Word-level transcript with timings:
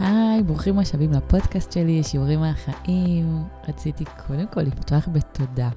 היי, 0.00 0.42
ברוכים 0.42 0.78
השבים 0.78 1.12
לפודקאסט 1.12 1.72
שלי, 1.72 2.02
שיעורים 2.02 2.40
מהחיים. 2.40 3.42
רציתי 3.68 4.04
קודם 4.26 4.46
כל 4.46 4.60
לפתוח 4.60 5.08
בתודה 5.12 5.70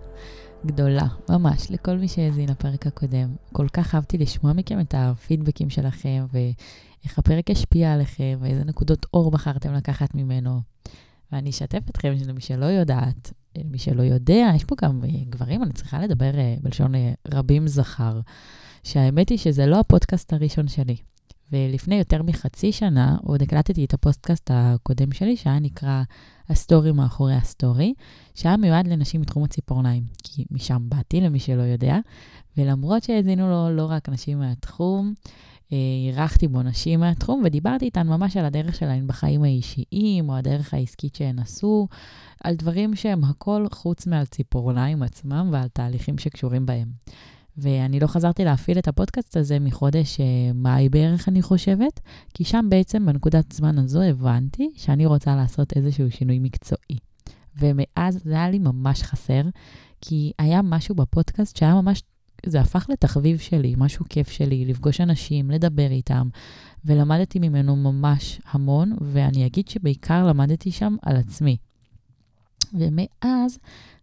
גדולה, 0.65 1.07
ממש, 1.29 1.71
לכל 1.71 1.97
מי 1.97 2.07
שהאזין 2.07 2.49
לפרק 2.49 2.87
הקודם. 2.87 3.35
כל 3.53 3.67
כך 3.73 3.95
אהבתי 3.95 4.17
לשמוע 4.17 4.53
מכם 4.53 4.79
את 4.79 4.95
הפידבקים 4.97 5.69
שלכם, 5.69 6.25
ואיך 6.33 7.19
הפרק 7.19 7.51
השפיע 7.51 7.93
עליכם, 7.93 8.37
ואיזה 8.41 8.63
נקודות 8.63 9.05
אור 9.13 9.31
בחרתם 9.31 9.73
לקחת 9.73 10.15
ממנו. 10.15 10.61
ואני 11.31 11.49
אשתף 11.49 11.89
אתכם, 11.89 12.13
למי 12.27 12.41
שלא 12.41 12.65
יודעת, 12.65 13.33
מי 13.65 13.77
שלא 13.77 14.01
יודע, 14.01 14.51
יש 14.55 14.63
פה 14.63 14.75
גם 14.81 15.03
אה, 15.03 15.09
גברים, 15.29 15.63
אני 15.63 15.73
צריכה 15.73 15.99
לדבר 15.99 16.37
אה, 16.37 16.55
בלשון 16.61 16.95
אה, 16.95 17.13
רבים 17.33 17.67
זכר, 17.67 18.19
שהאמת 18.83 19.29
היא 19.29 19.37
שזה 19.37 19.65
לא 19.65 19.79
הפודקאסט 19.79 20.33
הראשון 20.33 20.67
שלי. 20.67 20.95
ולפני 21.51 21.95
יותר 21.95 22.23
מחצי 22.23 22.71
שנה 22.71 23.17
עוד 23.23 23.41
הקלטתי 23.41 23.85
את 23.85 23.93
הפודקאסט 23.93 24.51
הקודם 24.53 25.11
שלי, 25.11 25.37
שהיה 25.37 25.59
נקרא 25.59 26.03
ה 26.49 26.56
story 26.56 26.91
מאחורי 26.91 27.33
ה 27.33 27.42
story, 27.42 27.93
שהיה 28.35 28.57
מיועד 28.57 28.87
לנשים 28.87 29.21
מתחום 29.21 29.43
הציפורניים, 29.43 30.03
כי 30.23 30.45
משם 30.51 30.81
באתי, 30.89 31.21
למי 31.21 31.39
שלא 31.39 31.61
יודע, 31.61 31.97
ולמרות 32.57 33.03
שהאזינו 33.03 33.49
לו 33.49 33.75
לא 33.75 33.85
רק 33.89 34.09
נשים 34.09 34.39
מהתחום, 34.39 35.13
אה, 35.73 35.77
אירחתי 36.07 36.47
בו 36.47 36.63
נשים 36.63 36.99
מהתחום 36.99 37.41
ודיברתי 37.45 37.85
איתן 37.85 38.07
ממש 38.07 38.37
על 38.37 38.45
הדרך 38.45 38.75
שלהן 38.75 39.07
בחיים 39.07 39.43
האישיים, 39.43 40.29
או 40.29 40.35
הדרך 40.35 40.73
העסקית 40.73 41.15
שהן 41.15 41.39
עשו, 41.39 41.87
על 42.43 42.55
דברים 42.55 42.95
שהם 42.95 43.23
הכל 43.23 43.65
חוץ 43.71 44.07
מעל 44.07 44.25
ציפורניים 44.25 45.03
עצמם 45.03 45.49
ועל 45.51 45.67
תהליכים 45.67 46.17
שקשורים 46.17 46.65
בהם. 46.65 46.87
ואני 47.57 47.99
לא 47.99 48.07
חזרתי 48.07 48.45
להפעיל 48.45 48.79
את 48.79 48.87
הפודקאסט 48.87 49.37
הזה 49.37 49.59
מחודש 49.59 50.17
uh, 50.17 50.21
מאי 50.55 50.89
בערך, 50.89 51.27
אני 51.29 51.41
חושבת, 51.41 51.99
כי 52.33 52.43
שם 52.43 52.65
בעצם, 52.69 53.05
בנקודת 53.05 53.51
זמן 53.51 53.77
הזו, 53.77 54.01
הבנתי 54.01 54.69
שאני 54.75 55.05
רוצה 55.05 55.35
לעשות 55.35 55.73
איזשהו 55.75 56.11
שינוי 56.11 56.39
מקצועי. 56.39 56.97
ומאז 57.59 58.19
זה 58.23 58.33
היה 58.33 58.49
לי 58.49 58.59
ממש 58.59 59.03
חסר, 59.03 59.41
כי 60.01 60.31
היה 60.39 60.61
משהו 60.61 60.95
בפודקאסט 60.95 61.57
שהיה 61.57 61.81
ממש, 61.81 62.03
זה 62.45 62.61
הפך 62.61 62.85
לתחביב 62.89 63.39
שלי, 63.39 63.73
משהו 63.77 64.05
כיף 64.09 64.29
שלי, 64.29 64.65
לפגוש 64.65 65.01
אנשים, 65.01 65.51
לדבר 65.51 65.91
איתם, 65.91 66.29
ולמדתי 66.85 67.39
ממנו 67.39 67.75
ממש 67.75 68.41
המון, 68.51 68.97
ואני 69.01 69.45
אגיד 69.45 69.67
שבעיקר 69.67 70.27
למדתי 70.27 70.71
שם 70.71 70.95
על 71.01 71.17
עצמי. 71.17 71.57
ומאז 72.73 73.59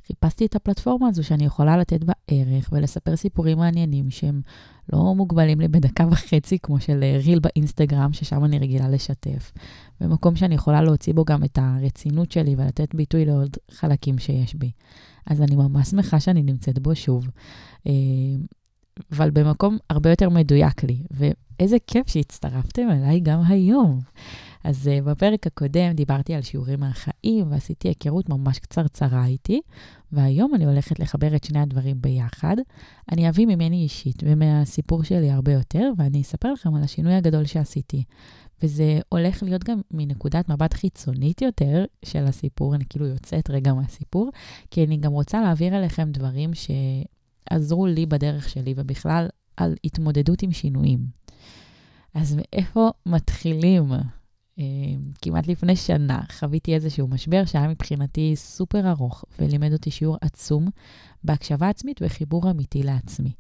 חיפשתי 0.07 0.47
את 0.47 0.57
הפלטפורמה 0.57 1.09
הזו 1.09 1.25
שאני 1.25 1.45
יכולה 1.45 1.77
לתת 1.77 2.05
בה 2.05 2.13
ערך 2.29 2.69
ולספר 2.73 3.17
סיפורים 3.17 3.59
מעניינים 3.59 4.11
שהם 4.11 4.41
לא 4.93 5.15
מוגבלים 5.15 5.61
לי 5.61 5.69
בדקה 5.69 6.07
וחצי, 6.11 6.59
כמו 6.59 6.81
של 6.81 7.01
אה, 7.03 7.19
ריל 7.25 7.39
באינסטגרם, 7.39 8.13
ששם 8.13 8.45
אני 8.45 8.59
רגילה 8.59 8.89
לשתף. 8.89 9.53
במקום 10.01 10.37
שאני 10.37 10.55
יכולה 10.55 10.83
להוציא 10.83 11.15
בו 11.15 11.25
גם 11.25 11.45
את 11.45 11.59
הרצינות 11.63 12.33
שלי 12.33 12.55
ולתת 12.59 12.95
ביטוי 12.95 13.25
לעוד 13.25 13.57
חלקים 13.71 14.19
שיש 14.19 14.55
בי. 14.55 14.71
אז 15.27 15.43
אני 15.43 15.57
ממש 15.57 15.89
שמחה 15.89 16.21
שאני 16.21 16.43
נמצאת 16.43 16.79
בו 16.79 16.95
שוב. 16.95 17.29
אה, 17.87 17.93
אבל 19.13 19.31
במקום 19.31 19.79
הרבה 19.91 20.11
יותר 20.11 20.29
מדויק 20.29 20.85
לי, 20.85 21.03
ואיזה 21.11 21.77
כיף 21.87 22.09
שהצטרפתם 22.09 22.91
אליי 22.91 23.21
גם 23.21 23.41
היום. 23.47 24.01
אז 24.65 24.87
uh, 24.89 25.05
בפרק 25.05 25.47
הקודם 25.47 25.93
דיברתי 25.93 26.35
על 26.35 26.43
שיעורים 26.43 26.81
מהחיים 26.81 27.51
ועשיתי 27.51 27.89
היכרות 27.89 28.29
ממש 28.29 28.59
קצרצרה 28.59 29.27
איתי, 29.27 29.61
והיום 30.13 30.55
אני 30.55 30.65
הולכת 30.65 30.99
לחבר 30.99 31.37
את 31.37 31.45
שני 31.45 31.61
הדברים 31.61 32.03
ביחד. 32.03 32.57
אני 33.13 33.29
אביא 33.29 33.47
ממני 33.47 33.83
אישית 33.83 34.23
ומהסיפור 34.23 35.05
שלי 35.05 35.31
הרבה 35.31 35.53
יותר, 35.53 35.93
ואני 35.97 36.21
אספר 36.21 36.53
לכם 36.53 36.75
על 36.75 36.83
השינוי 36.83 37.15
הגדול 37.15 37.45
שעשיתי. 37.45 38.05
וזה 38.63 39.01
הולך 39.09 39.43
להיות 39.43 39.65
גם 39.65 39.81
מנקודת 39.91 40.49
מבט 40.49 40.75
חיצונית 40.75 41.43
יותר 41.43 41.85
של 42.05 42.25
הסיפור, 42.25 42.75
אני 42.75 42.85
כאילו 42.89 43.07
יוצאת 43.07 43.51
רגע 43.51 43.73
מהסיפור, 43.73 44.31
כי 44.71 44.85
אני 44.85 44.97
גם 44.97 45.13
רוצה 45.13 45.41
להעביר 45.41 45.77
אליכם 45.77 46.11
דברים 46.13 46.51
שעזרו 46.55 47.87
לי 47.87 48.07
בדרך 48.07 48.49
שלי, 48.49 48.75
ובכלל 48.77 49.29
על 49.57 49.75
התמודדות 49.85 50.43
עם 50.43 50.53
שינויים. 50.53 51.07
אז 52.15 52.37
מאיפה 52.37 52.91
מתחילים? 53.07 53.85
אמ, 54.59 54.65
כמעט 55.23 55.47
לפני 55.47 55.77
שנה 55.77 56.21
חוויתי 56.39 56.75
איזשהו 56.75 57.09
משבר 57.09 57.45
שהיה 57.45 57.69
מבחינתי 57.69 58.33
סופר 58.37 58.91
ארוך 58.91 59.25
ולימד 59.39 59.73
אותי 59.73 59.91
שיעור 59.91 60.17
עצום 60.21 60.69
בהקשבה 61.25 61.69
עצמית 61.69 62.01
וחיבור 62.03 62.51
אמיתי 62.51 62.83
לעצמי. 62.83 63.33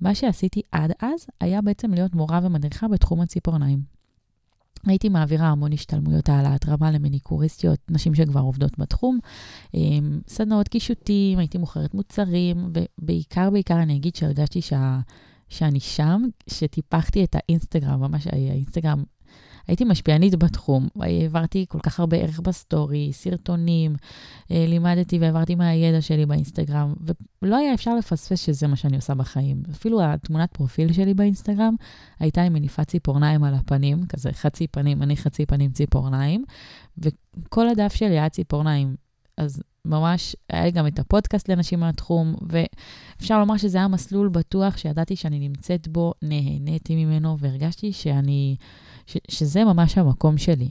מה 0.00 0.14
שעשיתי 0.14 0.62
עד 0.72 0.92
אז 1.00 1.26
היה 1.40 1.62
בעצם 1.62 1.94
להיות 1.94 2.14
מורה 2.14 2.40
ומדריכה 2.42 2.88
בתחום 2.88 3.20
הציפורניים. 3.20 3.80
הייתי 4.86 5.08
מעבירה 5.08 5.48
המון 5.48 5.72
השתלמויות 5.72 6.28
העלאת 6.28 6.68
רמה 6.68 6.90
למניקוריסטיות, 6.90 7.78
נשים 7.90 8.14
שכבר 8.14 8.40
עובדות 8.40 8.78
בתחום, 8.78 9.18
אמ, 9.74 10.20
סדנאות 10.28 10.68
קישוטים, 10.68 11.38
הייתי 11.38 11.58
מוכרת 11.58 11.94
מוצרים, 11.94 12.70
ובעיקר, 12.74 13.50
בעיקר 13.50 13.82
אני 13.82 13.96
אגיד 13.96 14.14
שהרגשתי 14.14 14.62
שה... 14.62 15.00
שאני 15.48 15.80
שם, 15.80 16.22
שטיפחתי 16.46 17.24
את 17.24 17.36
האינסטגרם, 17.38 18.00
ממש 18.00 18.26
האינסטגרם 18.26 19.02
הייתי 19.66 19.84
משפיענית 19.84 20.34
בתחום, 20.34 20.88
העברתי 21.00 21.66
כל 21.68 21.78
כך 21.78 22.00
הרבה 22.00 22.16
ערך 22.16 22.40
בסטורי, 22.40 23.12
סרטונים, 23.12 23.96
אה, 24.50 24.64
לימדתי 24.68 25.18
והעברתי 25.18 25.54
מהידע 25.54 26.00
שלי 26.00 26.26
באינסטגרם, 26.26 26.94
ולא 27.42 27.56
היה 27.56 27.74
אפשר 27.74 27.94
לפספס 27.96 28.40
שזה 28.40 28.66
מה 28.66 28.76
שאני 28.76 28.96
עושה 28.96 29.14
בחיים. 29.14 29.62
אפילו 29.70 30.02
התמונת 30.02 30.52
פרופיל 30.52 30.92
שלי 30.92 31.14
באינסטגרם 31.14 31.74
הייתה 32.18 32.42
עם 32.42 32.52
מניפת 32.52 32.88
ציפורניים 32.88 33.44
על 33.44 33.54
הפנים, 33.54 34.06
כזה 34.06 34.32
חצי 34.32 34.66
פנים, 34.66 35.02
אני 35.02 35.16
חצי 35.16 35.46
פנים 35.46 35.70
ציפורניים, 35.70 36.44
וכל 36.98 37.68
הדף 37.68 37.94
שלי 37.94 38.18
היה 38.18 38.28
ציפורניים. 38.28 38.94
אז 39.36 39.62
ממש 39.84 40.36
היה 40.50 40.64
לי 40.64 40.70
גם 40.70 40.86
את 40.86 40.98
הפודקאסט 40.98 41.48
לנשים 41.48 41.80
מהתחום, 41.80 42.34
ואפשר 42.48 43.38
לומר 43.38 43.56
שזה 43.56 43.78
היה 43.78 43.88
מסלול 43.88 44.28
בטוח 44.28 44.76
שידעתי 44.76 45.16
שאני 45.16 45.38
נמצאת 45.38 45.88
בו, 45.88 46.14
נהניתי 46.22 47.04
ממנו, 47.04 47.38
והרגשתי 47.38 47.92
שאני... 47.92 48.56
שזה 49.28 49.64
ממש 49.64 49.98
המקום 49.98 50.38
שלי. 50.38 50.70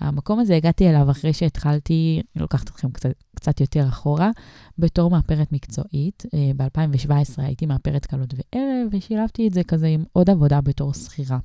המקום 0.00 0.38
הזה 0.38 0.56
הגעתי 0.56 0.90
אליו 0.90 1.10
אחרי 1.10 1.32
שהתחלתי, 1.32 2.22
אני 2.36 2.42
לוקחת 2.42 2.68
אתכם 2.68 2.90
קצת, 2.90 3.10
קצת 3.34 3.60
יותר 3.60 3.88
אחורה, 3.88 4.30
בתור 4.78 5.10
מאפרת 5.10 5.52
מקצועית. 5.52 6.22
אה, 6.34 6.50
ב-2017 6.56 7.12
הייתי 7.36 7.66
מאפרת 7.66 8.06
קלות 8.06 8.34
וערב, 8.34 8.88
ושילבתי 8.90 9.48
את 9.48 9.52
זה 9.52 9.64
כזה 9.64 9.86
עם 9.86 10.04
עוד 10.12 10.30
עבודה 10.30 10.60
בתור 10.60 10.94
שכירה. 10.94 11.38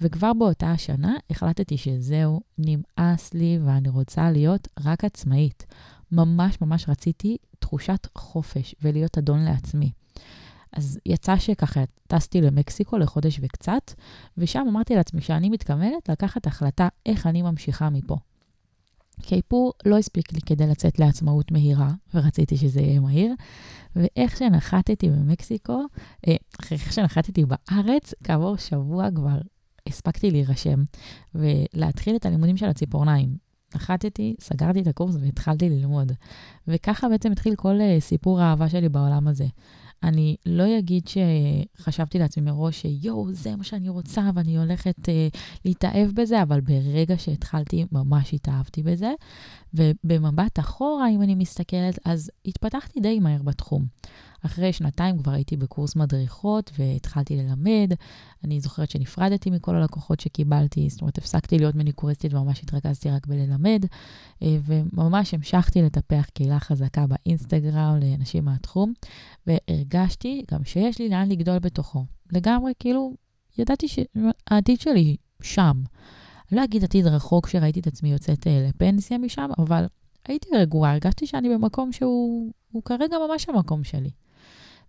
וכבר 0.00 0.32
באותה 0.32 0.70
השנה 0.70 1.16
החלטתי 1.30 1.76
שזהו, 1.76 2.40
נמאס 2.58 3.34
לי 3.34 3.58
ואני 3.64 3.88
רוצה 3.88 4.30
להיות 4.30 4.68
רק 4.84 5.04
עצמאית. 5.04 5.66
ממש 6.12 6.60
ממש 6.60 6.88
רציתי 6.88 7.36
תחושת 7.58 8.06
חופש 8.18 8.74
ולהיות 8.82 9.18
אדון 9.18 9.44
לעצמי. 9.44 9.90
אז 10.72 10.98
יצא 11.06 11.38
שככה 11.38 11.80
טסתי 12.06 12.40
למקסיקו 12.40 12.98
לחודש 12.98 13.40
וקצת, 13.42 13.92
ושם 14.38 14.64
אמרתי 14.68 14.94
לעצמי 14.94 15.20
שאני 15.20 15.48
מתכוונת 15.48 16.08
לקחת 16.08 16.46
החלטה 16.46 16.88
איך 17.06 17.26
אני 17.26 17.42
ממשיכה 17.42 17.90
מפה. 17.90 18.16
כי 19.22 19.34
האיפור 19.34 19.72
לא 19.86 19.98
הספיק 19.98 20.32
לי 20.32 20.40
כדי 20.46 20.66
לצאת 20.66 20.98
לעצמאות 20.98 21.52
מהירה, 21.52 21.90
ורציתי 22.14 22.56
שזה 22.56 22.80
יהיה 22.80 23.00
מהיר, 23.00 23.34
ואיך 23.96 24.36
שנחתתי 24.36 25.10
במקסיקו, 25.10 25.82
אה, 26.28 26.36
אחרי 26.60 26.78
שנחתתי 26.78 27.44
בארץ, 27.44 28.14
כעבור 28.24 28.56
שבוע 28.56 29.08
כבר 29.14 29.38
הספקתי 29.88 30.30
להירשם 30.30 30.82
ולהתחיל 31.34 32.16
את 32.16 32.26
הלימודים 32.26 32.56
של 32.56 32.66
הציפורניים. 32.66 33.36
נחתתי, 33.74 34.34
סגרתי 34.40 34.80
את 34.80 34.86
הקורס 34.86 35.16
והתחלתי 35.20 35.70
ללמוד. 35.70 36.12
וככה 36.68 37.08
בעצם 37.08 37.32
התחיל 37.32 37.54
כל 37.56 37.78
uh, 37.78 38.00
סיפור 38.00 38.40
האהבה 38.40 38.68
שלי 38.68 38.88
בעולם 38.88 39.28
הזה. 39.28 39.46
אני 40.02 40.36
לא 40.46 40.78
אגיד 40.78 41.08
שחשבתי 41.08 42.18
לעצמי 42.18 42.42
מראש 42.42 42.82
שיואו, 42.82 43.32
זה 43.32 43.56
מה 43.56 43.64
שאני 43.64 43.88
רוצה 43.88 44.30
ואני 44.34 44.58
הולכת 44.58 45.08
אה, 45.08 45.28
להתאהב 45.64 46.10
בזה, 46.14 46.42
אבל 46.42 46.60
ברגע 46.60 47.18
שהתחלתי, 47.18 47.84
ממש 47.92 48.34
התאהבתי 48.34 48.82
בזה. 48.82 49.12
ובמבט 49.74 50.58
אחורה, 50.58 51.08
אם 51.08 51.22
אני 51.22 51.34
מסתכלת, 51.34 51.98
אז 52.04 52.30
התפתחתי 52.46 53.00
די 53.00 53.20
מהר 53.20 53.42
בתחום. 53.42 53.86
אחרי 54.46 54.72
שנתיים 54.72 55.18
כבר 55.18 55.32
הייתי 55.32 55.56
בקורס 55.56 55.96
מדריכות 55.96 56.70
והתחלתי 56.78 57.36
ללמד. 57.36 57.92
אני 58.44 58.60
זוכרת 58.60 58.90
שנפרדתי 58.90 59.50
מכל 59.50 59.76
הלקוחות 59.76 60.20
שקיבלתי, 60.20 60.90
זאת 60.90 61.00
אומרת, 61.00 61.18
הפסקתי 61.18 61.58
להיות 61.58 61.74
מניקוריסטית 61.74 62.34
וממש 62.34 62.62
התרכזתי 62.62 63.10
רק 63.10 63.26
בללמד, 63.26 63.86
אה, 64.42 64.56
וממש 64.64 65.34
המשכתי 65.34 65.82
לטפח 65.82 66.26
קהילה 66.34 66.60
חזקה 66.60 67.04
באינסטגרם 67.06 67.98
לאנשים 68.02 68.44
מהתחום, 68.44 68.92
והרגשתי 69.46 70.44
גם 70.50 70.64
שיש 70.64 70.98
לי 70.98 71.08
לאן 71.08 71.28
לגדול 71.28 71.58
בתוכו. 71.58 72.04
לגמרי, 72.32 72.72
כאילו, 72.78 73.14
ידעתי 73.58 73.86
שהעתיד 73.88 74.80
שלי 74.80 75.16
שם. 75.42 75.82
לא 76.52 76.64
אגיד 76.64 76.84
עתיד 76.84 77.06
רחוק 77.06 77.48
שראיתי 77.48 77.80
את 77.80 77.86
עצמי 77.86 78.12
יוצאת 78.12 78.46
אה, 78.46 78.66
לפנסיה 78.68 79.18
משם, 79.18 79.50
אבל 79.58 79.86
הייתי 80.28 80.48
רגועה, 80.56 80.92
הרגשתי 80.92 81.26
שאני 81.26 81.48
במקום 81.54 81.92
שהוא 81.92 82.82
כרגע 82.84 83.16
ממש 83.28 83.48
המקום 83.48 83.84
שלי. 83.84 84.10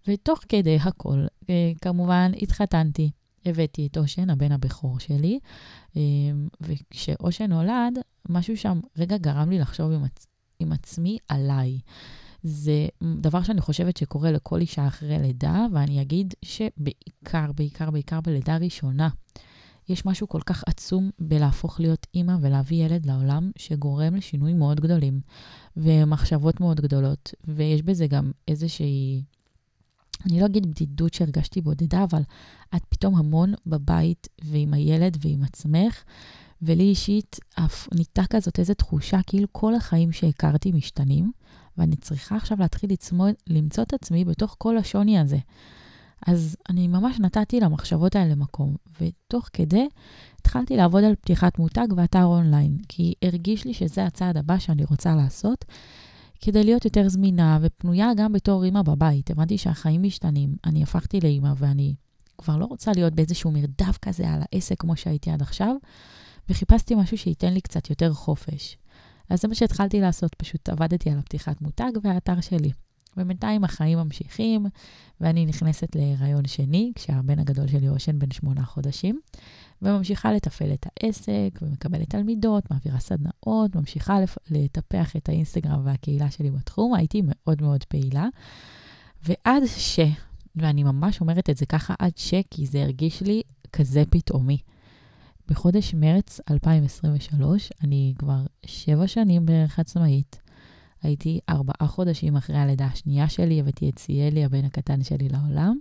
ותוך 0.07 0.39
כדי 0.49 0.75
הכל, 0.75 1.25
אה, 1.49 1.71
כמובן, 1.81 2.31
התחתנתי, 2.41 3.11
הבאתי 3.45 3.87
את 3.87 3.97
אושן, 3.97 4.29
הבן 4.29 4.51
הבכור 4.51 4.99
שלי, 4.99 5.39
אמ, 5.95 6.47
וכשאושן 6.61 7.49
נולד, 7.49 7.99
משהו 8.29 8.57
שם 8.57 8.79
רגע 8.97 9.17
גרם 9.17 9.49
לי 9.49 9.59
לחשוב 9.59 9.91
עם, 9.91 10.03
עצ... 10.03 10.27
עם 10.59 10.71
עצמי 10.71 11.17
עליי. 11.27 11.79
זה 12.43 12.87
דבר 13.21 13.43
שאני 13.43 13.61
חושבת 13.61 13.97
שקורה 13.97 14.31
לכל 14.31 14.61
אישה 14.61 14.87
אחרי 14.87 15.19
לידה, 15.19 15.65
ואני 15.73 16.01
אגיד 16.01 16.33
שבעיקר, 16.41 17.51
בעיקר, 17.55 17.91
בעיקר 17.91 18.21
בלידה 18.21 18.57
ראשונה, 18.57 19.09
יש 19.89 20.05
משהו 20.05 20.29
כל 20.29 20.41
כך 20.45 20.63
עצום 20.67 21.09
בלהפוך 21.19 21.79
להיות 21.79 22.07
אימא 22.15 22.35
ולהביא 22.41 22.85
ילד 22.85 23.05
לעולם, 23.05 23.51
שגורם 23.57 24.15
לשינויים 24.15 24.59
מאוד 24.59 24.79
גדולים 24.79 25.21
ומחשבות 25.77 26.59
מאוד 26.59 26.81
גדולות, 26.81 27.33
ויש 27.47 27.81
בזה 27.81 28.07
גם 28.07 28.31
איזושהי 28.47 29.23
אני 30.25 30.39
לא 30.39 30.45
אגיד 30.45 30.65
בדידות 30.65 31.13
שהרגשתי 31.13 31.61
בודדה, 31.61 32.03
אבל 32.03 32.21
את 32.75 32.81
פתאום 32.89 33.15
המון 33.15 33.53
בבית 33.65 34.27
ועם 34.43 34.73
הילד 34.73 35.17
ועם 35.21 35.43
עצמך, 35.43 36.03
ולי 36.61 36.83
אישית 36.83 37.39
אף 37.55 37.87
ניתה 37.93 38.23
כזאת 38.29 38.59
איזו 38.59 38.73
תחושה 38.73 39.19
כאילו 39.27 39.47
כל 39.51 39.75
החיים 39.75 40.11
שהכרתי 40.11 40.71
משתנים, 40.71 41.31
ואני 41.77 41.95
צריכה 41.95 42.35
עכשיו 42.35 42.57
להתחיל 42.59 42.91
לצמוד, 42.91 43.33
למצוא 43.47 43.83
את 43.83 43.93
עצמי 43.93 44.25
בתוך 44.25 44.55
כל 44.57 44.77
השוני 44.77 45.19
הזה. 45.19 45.37
אז 46.27 46.55
אני 46.69 46.87
ממש 46.87 47.19
נתתי 47.19 47.59
למחשבות 47.59 48.15
האלה 48.15 48.35
מקום, 48.35 48.75
ותוך 49.01 49.49
כדי 49.53 49.87
התחלתי 50.39 50.77
לעבוד 50.77 51.03
על 51.03 51.15
פתיחת 51.15 51.59
מותג 51.59 51.87
ואתר 51.97 52.23
אונליין, 52.23 52.77
כי 52.89 53.13
הרגיש 53.21 53.65
לי 53.65 53.73
שזה 53.73 54.05
הצעד 54.05 54.37
הבא 54.37 54.57
שאני 54.57 54.83
רוצה 54.85 55.15
לעשות, 55.15 55.65
כדי 56.45 56.63
להיות 56.63 56.85
יותר 56.85 57.09
זמינה 57.09 57.59
ופנויה 57.61 58.09
גם 58.17 58.33
בתור 58.33 58.63
אימא 58.63 58.81
בבית. 58.81 59.31
הבנתי 59.31 59.57
שהחיים 59.57 60.03
משתנים, 60.03 60.55
אני 60.65 60.83
הפכתי 60.83 61.19
לאימא 61.19 61.53
ואני 61.57 61.95
כבר 62.37 62.57
לא 62.57 62.65
רוצה 62.65 62.91
להיות 62.95 63.13
באיזשהו 63.13 63.51
מרדף 63.51 63.97
כזה 64.01 64.29
על 64.29 64.41
העסק 64.41 64.79
כמו 64.79 64.95
שהייתי 64.95 65.31
עד 65.31 65.41
עכשיו, 65.41 65.75
וחיפשתי 66.49 66.95
משהו 66.95 67.17
שייתן 67.17 67.53
לי 67.53 67.61
קצת 67.61 67.89
יותר 67.89 68.13
חופש. 68.13 68.77
אז 69.29 69.41
זה 69.41 69.47
מה 69.47 69.55
שהתחלתי 69.55 70.01
לעשות, 70.01 70.35
פשוט 70.35 70.69
עבדתי 70.69 71.09
על 71.09 71.19
הפתיחת 71.19 71.61
מותג 71.61 71.91
והאתר 72.03 72.41
שלי. 72.41 72.71
ובינתיים 73.17 73.63
החיים 73.63 73.97
ממשיכים, 73.97 74.65
ואני 75.21 75.45
נכנסת 75.45 75.95
להיריון 75.95 76.47
שני, 76.47 76.91
כשהבן 76.95 77.39
הגדול 77.39 77.67
שלי 77.67 77.89
אושן 77.89 78.19
בן 78.19 78.31
שמונה 78.31 78.63
חודשים, 78.65 79.19
וממשיכה 79.81 80.33
לתפעל 80.33 80.73
את 80.73 80.87
העסק, 80.87 81.59
ומקבלת 81.61 82.09
תלמידות, 82.09 82.71
מעבירה 82.71 82.99
סדנאות, 82.99 83.75
ממשיכה 83.75 84.17
לטפח 84.49 85.15
את 85.15 85.29
האינסטגרם 85.29 85.81
והקהילה 85.85 86.31
שלי 86.31 86.51
בתחום, 86.51 86.93
הייתי 86.93 87.21
מאוד 87.25 87.61
מאוד 87.61 87.83
פעילה. 87.83 88.27
ועד 89.23 89.63
ש, 89.77 89.99
ואני 90.55 90.83
ממש 90.83 91.21
אומרת 91.21 91.49
את 91.49 91.57
זה 91.57 91.65
ככה 91.65 91.93
עד 91.99 92.17
ש, 92.17 92.33
כי 92.51 92.65
זה 92.65 92.81
הרגיש 92.83 93.21
לי 93.21 93.41
כזה 93.73 94.03
פתאומי. 94.09 94.57
בחודש 95.47 95.93
מרץ 95.93 96.39
2023, 96.51 97.71
אני 97.83 98.13
כבר 98.17 98.45
שבע 98.65 99.07
שנים 99.07 99.45
בערך 99.45 99.79
עצמאית. 99.79 100.42
הייתי 101.03 101.39
ארבעה 101.49 101.87
חודשים 101.87 102.35
אחרי 102.35 102.57
הלידה 102.57 102.85
השנייה 102.85 103.29
שלי, 103.29 103.59
הבאתי 103.59 103.89
את 103.89 103.95
ציאלי, 103.95 104.45
הבן 104.45 104.65
הקטן 104.65 105.03
שלי, 105.03 105.29
לעולם. 105.29 105.77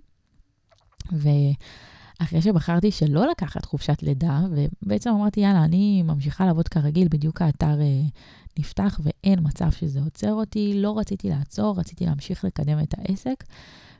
ואחרי 1.12 2.42
שבחרתי 2.42 2.90
שלא 2.90 3.30
לקחת 3.30 3.64
חופשת 3.64 4.02
לידה, 4.02 4.40
ובעצם 4.50 5.10
אמרתי, 5.10 5.40
יאללה, 5.40 5.64
אני 5.64 6.02
ממשיכה 6.02 6.46
לעבוד 6.46 6.68
כרגיל, 6.68 7.08
בדיוק 7.10 7.42
האתר 7.42 7.80
אה, 7.80 8.02
נפתח 8.58 9.00
ואין 9.02 9.38
מצב 9.42 9.70
שזה 9.70 10.00
עוצר 10.00 10.32
אותי, 10.32 10.72
לא 10.76 10.98
רציתי 10.98 11.28
לעצור, 11.28 11.78
רציתי 11.78 12.06
להמשיך 12.06 12.44
לקדם 12.44 12.78
את 12.82 12.94
העסק. 12.98 13.44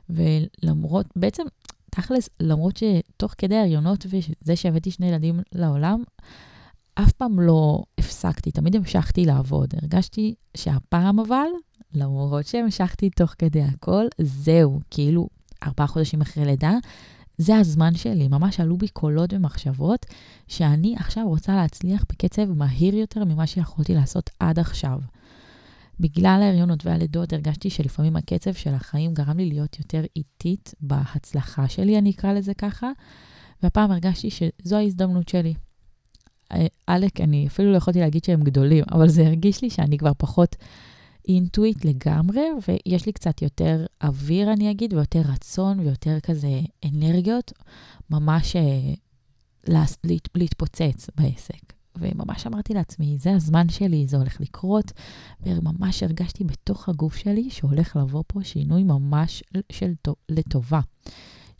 ולמרות, 0.09 1.05
בעצם, 1.15 1.43
תכלס, 1.91 2.29
למרות 2.39 2.77
שתוך 2.77 3.33
כדי 3.37 3.57
הריונות 3.57 4.05
וזה 4.09 4.55
שהבאתי 4.55 4.91
שני 4.91 5.07
ילדים 5.07 5.39
לעולם, 5.51 6.03
אף 6.95 7.11
פעם 7.11 7.39
לא 7.39 7.83
הפסקתי, 7.97 8.51
תמיד 8.51 8.75
המשכתי 8.75 9.25
לעבוד. 9.25 9.73
הרגשתי 9.81 10.35
שהפעם 10.57 11.19
אבל, 11.19 11.47
למרות 11.93 12.45
שהמשכתי 12.47 13.09
תוך 13.09 13.35
כדי 13.37 13.63
הכל, 13.63 14.05
זהו, 14.21 14.79
כאילו 14.91 15.27
ארבעה 15.63 15.87
חודשים 15.87 16.21
אחרי 16.21 16.45
לידה, 16.45 16.73
זה 17.37 17.57
הזמן 17.57 17.95
שלי. 17.95 18.27
ממש 18.27 18.59
עלו 18.59 18.77
בי 18.77 18.87
קולות 18.87 19.33
ומחשבות 19.33 20.05
שאני 20.47 20.95
עכשיו 20.97 21.27
רוצה 21.27 21.55
להצליח 21.55 22.05
בקצב 22.09 22.51
מהיר 22.51 22.95
יותר 22.95 23.23
ממה 23.23 23.47
שיכולתי 23.47 23.93
לעשות 23.93 24.29
עד 24.39 24.59
עכשיו. 24.59 24.99
בגלל 25.99 26.39
ההריונות 26.43 26.85
והלידות 26.85 27.33
הרגשתי 27.33 27.69
שלפעמים 27.69 28.15
הקצב 28.15 28.53
של 28.53 28.73
החיים 28.73 29.13
גרם 29.13 29.37
לי 29.37 29.49
להיות 29.49 29.79
יותר 29.79 30.03
איטית 30.15 30.73
בהצלחה 30.81 31.67
שלי, 31.67 31.97
אני 31.97 32.11
אקרא 32.11 32.33
לזה 32.33 32.53
ככה, 32.53 32.91
והפעם 33.63 33.91
הרגשתי 33.91 34.29
שזו 34.29 34.75
ההזדמנות 34.75 35.29
שלי. 35.29 35.53
עלק, 36.87 37.21
אני 37.21 37.47
אפילו 37.47 37.71
לא 37.71 37.77
יכולתי 37.77 37.99
להגיד 37.99 38.23
שהם 38.23 38.43
גדולים, 38.43 38.83
אבל 38.91 39.09
זה 39.09 39.27
הרגיש 39.27 39.61
לי 39.61 39.69
שאני 39.69 39.97
כבר 39.97 40.11
פחות 40.17 40.55
אינטואיט 41.27 41.85
לגמרי, 41.85 42.41
ויש 42.67 43.05
לי 43.05 43.11
קצת 43.11 43.41
יותר 43.41 43.85
אוויר, 44.03 44.53
אני 44.53 44.71
אגיד, 44.71 44.93
ויותר 44.93 45.21
רצון 45.25 45.79
ויותר 45.79 46.19
כזה 46.19 46.61
אנרגיות, 46.85 47.53
ממש 48.09 48.55
אה, 48.55 48.93
לה, 49.67 49.83
להת, 50.03 50.29
להתפוצץ 50.35 51.09
בעסק. 51.15 51.73
וממש 51.97 52.47
אמרתי 52.47 52.73
לעצמי, 52.73 53.17
זה 53.19 53.35
הזמן 53.35 53.69
שלי, 53.69 54.07
זה 54.07 54.17
הולך 54.17 54.41
לקרות, 54.41 54.91
וממש 55.41 56.03
הרגשתי 56.03 56.43
בתוך 56.43 56.89
הגוף 56.89 57.15
שלי 57.15 57.49
שהולך 57.49 57.95
לבוא 57.95 58.23
פה 58.27 58.39
שינוי 58.43 58.83
ממש 58.83 59.43
של, 59.71 59.93
לטובה. 60.29 60.79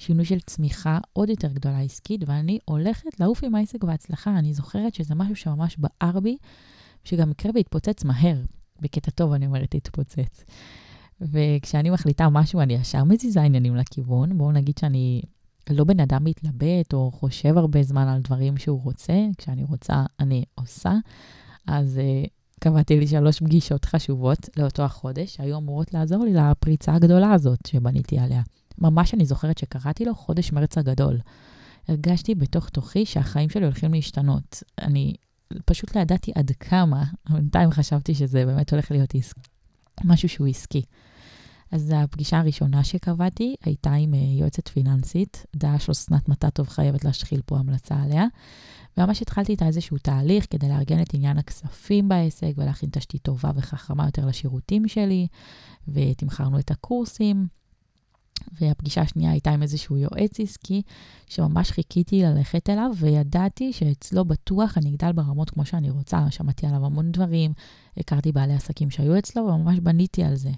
שינוי 0.04 0.26
של 0.26 0.40
צמיחה 0.40 1.00
עוד 1.14 1.30
יותר 1.30 1.48
גדולה 1.48 1.80
עסקית, 1.80 2.22
ואני 2.26 2.60
הולכת 2.66 3.20
לעוף 3.20 3.44
עם 3.44 3.56
העסק 3.56 3.84
בהצלחה. 3.84 4.38
אני 4.40 4.54
זוכרת 4.54 4.94
שזה 4.94 5.16
משהו 5.16 5.36
שממש 5.36 5.78
בער 5.78 6.20
בי, 6.20 6.38
שגם 7.04 7.32
יקרה 7.32 7.52
ויתפוצץ 7.56 8.04
מהר. 8.04 8.38
בקטע 8.82 9.12
טוב, 9.12 9.34
אני 9.34 9.46
אומרת, 9.46 9.76
יתפוצץ. 9.76 10.44
וכשאני 11.22 11.90
מחליטה 11.90 12.30
משהו, 12.30 12.62
אני 12.62 12.74
ישר 12.74 13.04
מזיזה 13.04 13.42
עניינים 13.42 13.76
לכיוון. 13.76 14.38
בואו 14.38 14.52
נגיד 14.52 14.78
שאני 14.78 15.22
לא 15.70 15.84
בן 15.84 16.00
אדם 16.00 16.24
מתלבט 16.24 16.94
או 16.94 17.12
חושב 17.12 17.58
הרבה 17.58 17.84
זמן 17.84 18.08
על 18.08 18.22
דברים 18.22 18.58
שהוא 18.58 18.82
רוצה, 18.84 19.14
כשאני 19.38 19.64
רוצה, 19.64 20.06
אני 20.20 20.44
עושה. 20.56 20.94
אז 21.68 22.00
uh, 22.00 22.30
קבעתי 22.60 23.00
לי 23.00 23.08
שלוש 23.08 23.40
פגישות 23.40 23.86
חשובות 23.86 24.50
לאותו 24.58 24.84
החודש, 24.84 25.36
שהיו 25.36 25.58
אמורות 25.58 25.94
לעזור 25.94 26.26
לי 26.26 26.34
לפריצה 26.34 26.94
הגדולה 26.94 27.32
הזאת 27.32 27.60
שבניתי 27.68 28.20
עליה. 28.20 28.42
ממש 28.78 29.14
אני 29.14 29.25
זוכרת 29.25 29.58
שקראתי 29.58 30.06
לו 30.06 30.16
חודש 30.16 30.52
מרץ 30.52 30.78
הגדול. 30.78 31.20
הרגשתי 31.88 32.36
בתוך 32.36 32.70
תוכי 32.70 33.06
שהחיים 33.06 33.50
שלי 33.50 33.66
הולכים 33.66 33.94
להשתנות. 33.94 34.64
אני 34.81 35.14
פשוט 35.66 35.96
לא 35.96 36.02
ידעתי 36.02 36.31
עד 36.36 36.52
כמה, 36.59 37.04
בינתיים 37.30 37.71
חשבתי 37.71 38.16
שזה 38.16 38.45
באמת 38.45 38.71
הולך 38.71 38.92
להיות 38.92 39.16
עסק, 39.16 39.36
משהו 40.04 40.30
שהוא 40.30 40.47
עסקי. 40.47 40.81
אז 41.71 41.94
הפגישה 41.95 42.40
הראשונה 42.40 42.83
שקבעתי 42.83 43.56
הייתה 43.64 43.94
עם 43.94 44.14
אה, 44.14 44.19
יועצת 44.19 44.68
פיננסית, 44.68 45.45
דש 45.56 45.90
אסנת 45.90 46.30
מטטוב 46.30 46.68
חייבת 46.68 47.06
להשחיל 47.06 47.42
פה 47.45 47.57
המלצה 47.57 47.95
עליה. 47.95 48.26
וממש 48.97 49.21
התחלתי 49.21 49.52
איתה 49.52 49.68
איזשהו 49.68 49.97
תהליך 49.97 50.47
כדי 50.50 50.69
לארגן 50.69 51.02
את 51.02 51.14
עניין 51.14 51.38
הכספים 51.38 52.07
בעסק 52.07 52.52
ולהכין 52.57 52.90
תשתית 52.92 53.21
טובה 53.21 53.52
וחכמה 53.56 54.06
יותר 54.06 54.26
לשירותים 54.26 54.88
שלי, 54.88 55.28
ותמכרנו 55.88 56.59
את 56.59 56.71
הקורסים. 56.71 57.47
והפגישה 58.62 59.02
השנייה 59.02 59.31
הייתה 59.31 59.52
עם 59.52 59.62
איזשהו 59.62 59.97
יועץ 59.97 60.40
עסקי, 60.40 60.81
שממש 61.28 61.71
חיכיתי 61.71 62.23
ללכת 62.23 62.69
אליו, 62.69 62.92
וידעתי 62.97 63.73
שאצלו 63.73 64.26
בטוח 64.26 64.78
אני 64.78 64.90
אגדל 64.90 65.12
ברמות 65.12 65.50
כמו 65.50 65.66
שאני 65.66 65.90
רוצה. 65.90 66.26
שמעתי 66.30 66.68
עליו 66.68 66.85
המון 66.85 67.12
דברים, 67.12 67.54
הכרתי 67.97 68.31
בעלי 68.31 68.54
עסקים 68.54 68.90
שהיו 68.90 69.18
אצלו, 69.18 69.44
וממש 69.44 69.80
בניתי 69.80 70.23
על 70.23 70.35
זה. 70.35 70.52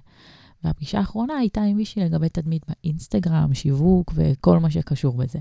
והפגישה 0.63 0.99
האחרונה 0.99 1.33
הייתה 1.33 1.61
עם 1.63 1.77
מישהי 1.77 2.03
לגבי 2.03 2.29
תדמית 2.29 2.65
באינסטגרם, 2.67 3.53
שיווק 3.53 4.13
וכל 4.15 4.59
מה 4.59 4.71
שקשור 4.71 5.17
בזה. 5.17 5.39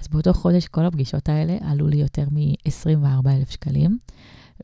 אז 0.00 0.08
באותו 0.08 0.32
חודש 0.32 0.68
כל 0.68 0.84
הפגישות 0.84 1.28
האלה 1.28 1.58
עלו 1.60 1.88
לי 1.88 1.96
יותר 1.96 2.24
מ-24,000 2.30 3.52
שקלים. 3.52 3.98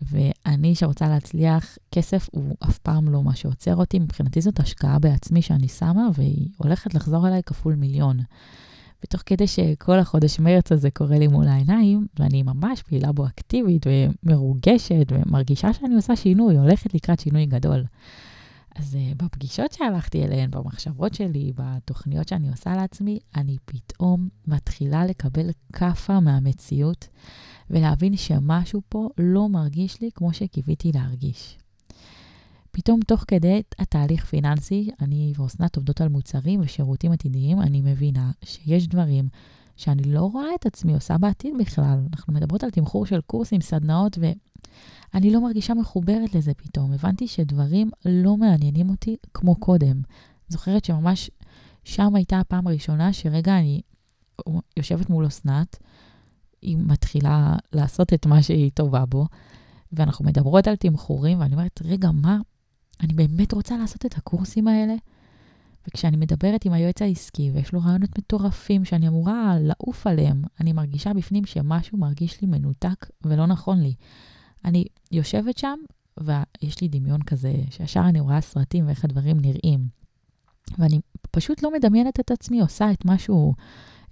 ואני 0.02 0.74
שרוצה 0.74 1.08
להצליח, 1.08 1.78
כסף 1.92 2.28
הוא 2.32 2.56
אף 2.64 2.78
פעם 2.78 3.08
לא 3.08 3.22
מה 3.22 3.36
שעוצר 3.36 3.76
אותי. 3.76 3.98
מבחינתי 3.98 4.40
זאת 4.40 4.60
השקעה 4.60 4.98
בעצמי 4.98 5.42
שאני 5.42 5.68
שמה, 5.68 6.08
והיא 6.14 6.48
הולכת 6.56 6.94
לחזור 6.94 7.28
אליי 7.28 7.42
כפול 7.46 7.74
מיליון. 7.74 8.18
ותוך 9.04 9.22
כדי 9.26 9.46
שכל 9.46 9.98
החודש 9.98 10.40
מרץ 10.40 10.72
הזה 10.72 10.90
קורה 10.90 11.18
לי 11.18 11.26
מול 11.26 11.48
העיניים, 11.48 12.06
ואני 12.18 12.42
ממש 12.42 12.82
פעילה 12.82 13.12
בו 13.12 13.26
אקטיבית 13.26 13.86
ומרוגשת 13.86 15.12
ומרגישה 15.12 15.72
שאני 15.72 15.94
עושה 15.94 16.16
שינוי, 16.16 16.56
הולכת 16.56 16.94
לקראת 16.94 17.20
שינוי 17.20 17.46
גדול. 17.46 17.84
אז 18.76 18.94
uh, 18.94 19.24
בפגישות 19.24 19.72
שהלכתי 19.72 20.24
אליהן, 20.24 20.50
במחשבות 20.50 21.14
שלי, 21.14 21.52
בתוכניות 21.54 22.28
שאני 22.28 22.50
עושה 22.50 22.76
לעצמי, 22.76 23.18
אני 23.36 23.56
פתאום 23.64 24.28
מתחילה 24.46 25.06
לקבל 25.06 25.50
כאפה 25.72 26.20
מהמציאות. 26.20 27.08
ולהבין 27.70 28.16
שמשהו 28.16 28.82
פה 28.88 29.08
לא 29.18 29.48
מרגיש 29.48 30.00
לי 30.00 30.10
כמו 30.14 30.32
שקיוויתי 30.32 30.92
להרגיש. 30.94 31.58
פתאום 32.70 33.00
תוך 33.06 33.24
כדי 33.28 33.62
התהליך 33.78 34.24
פיננסי, 34.24 34.90
אני 35.00 35.32
ואוסנת 35.36 35.76
עובדות 35.76 36.00
על 36.00 36.08
מוצרים 36.08 36.60
ושירותים 36.60 37.12
עתידיים, 37.12 37.60
אני 37.60 37.80
מבינה 37.80 38.30
שיש 38.44 38.88
דברים 38.88 39.28
שאני 39.80 40.02
לא 40.02 40.20
רואה 40.20 40.54
את 40.60 40.66
עצמי 40.66 40.94
עושה 40.94 41.18
בעתיד 41.18 41.54
בכלל. 41.58 41.98
אנחנו 42.12 42.32
מדברות 42.32 42.64
על 42.64 42.70
תמחור 42.70 43.06
של 43.06 43.20
קורסים, 43.20 43.60
סדנאות, 43.60 44.18
ואני 45.14 45.30
לא 45.30 45.40
מרגישה 45.40 45.74
מחוברת 45.74 46.34
לזה 46.34 46.54
פתאום. 46.54 46.92
הבנתי 46.92 47.28
שדברים 47.28 47.90
לא 48.04 48.36
מעניינים 48.36 48.90
אותי 48.90 49.16
כמו 49.34 49.56
קודם. 49.56 50.00
זוכרת 50.48 50.84
שממש 50.84 51.30
שם 51.84 52.14
הייתה 52.14 52.38
הפעם 52.38 52.66
הראשונה 52.66 53.12
שרגע 53.12 53.58
אני 53.58 53.80
יושבת 54.76 55.10
מול 55.10 55.26
אסנת, 55.26 55.76
היא 56.62 56.76
מתחילה 56.80 57.56
לעשות 57.72 58.12
את 58.12 58.26
מה 58.26 58.42
שהיא 58.42 58.70
טובה 58.74 59.06
בו, 59.06 59.26
ואנחנו 59.92 60.24
מדברות 60.24 60.66
על 60.66 60.76
תמחורים, 60.76 61.40
ואני 61.40 61.54
אומרת, 61.54 61.82
רגע, 61.84 62.10
מה, 62.10 62.38
אני 63.00 63.14
באמת 63.14 63.52
רוצה 63.52 63.76
לעשות 63.76 64.06
את 64.06 64.16
הקורסים 64.16 64.68
האלה? 64.68 64.94
וכשאני 65.88 66.16
מדברת 66.16 66.64
עם 66.64 66.72
היועץ 66.72 67.02
העסקי 67.02 67.50
ויש 67.54 67.72
לו 67.72 67.80
רעיונות 67.80 68.18
מטורפים 68.18 68.84
שאני 68.84 69.08
אמורה 69.08 69.56
לעוף 69.60 70.06
עליהם, 70.06 70.42
אני 70.60 70.72
מרגישה 70.72 71.12
בפנים 71.14 71.44
שמשהו 71.44 71.98
מרגיש 71.98 72.40
לי 72.42 72.48
מנותק 72.48 73.06
ולא 73.24 73.46
נכון 73.46 73.80
לי. 73.80 73.94
אני 74.64 74.84
יושבת 75.12 75.58
שם, 75.58 75.78
ויש 76.20 76.80
לי 76.80 76.88
דמיון 76.88 77.22
כזה, 77.22 77.54
שישר 77.70 78.02
אני 78.08 78.20
רואה 78.20 78.40
סרטים 78.40 78.86
ואיך 78.86 79.04
הדברים 79.04 79.40
נראים. 79.40 79.88
ואני 80.78 81.00
פשוט 81.30 81.62
לא 81.62 81.72
מדמיינת 81.72 82.20
את 82.20 82.30
עצמי 82.30 82.60
עושה 82.60 82.92
את 82.92 83.04
משהו, 83.04 83.54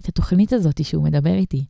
את 0.00 0.08
התוכנית 0.08 0.52
הזאת 0.52 0.84
שהוא 0.84 1.04
מדבר 1.04 1.34
איתי. 1.34 1.66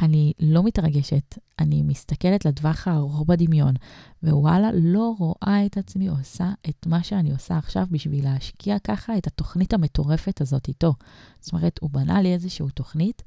אני 0.00 0.32
לא 0.40 0.62
מתרגשת, 0.62 1.38
אני 1.58 1.82
מסתכלת 1.82 2.44
לטווח 2.44 2.88
הארוך 2.88 3.24
בדמיון, 3.26 3.74
ווואלה, 4.22 4.70
לא 4.74 5.14
רואה 5.18 5.66
את 5.66 5.76
עצמי 5.76 6.08
עושה 6.08 6.52
את 6.68 6.86
מה 6.86 7.02
שאני 7.02 7.32
עושה 7.32 7.58
עכשיו 7.58 7.86
בשביל 7.90 8.24
להשקיע 8.24 8.78
ככה 8.78 9.18
את 9.18 9.26
התוכנית 9.26 9.74
המטורפת 9.74 10.40
הזאת 10.40 10.68
איתו. 10.68 10.94
זאת 11.40 11.52
אומרת, 11.52 11.78
הוא 11.82 11.90
בנה 11.90 12.22
לי 12.22 12.32
איזושהי 12.32 12.66
תוכנית, 12.74 13.22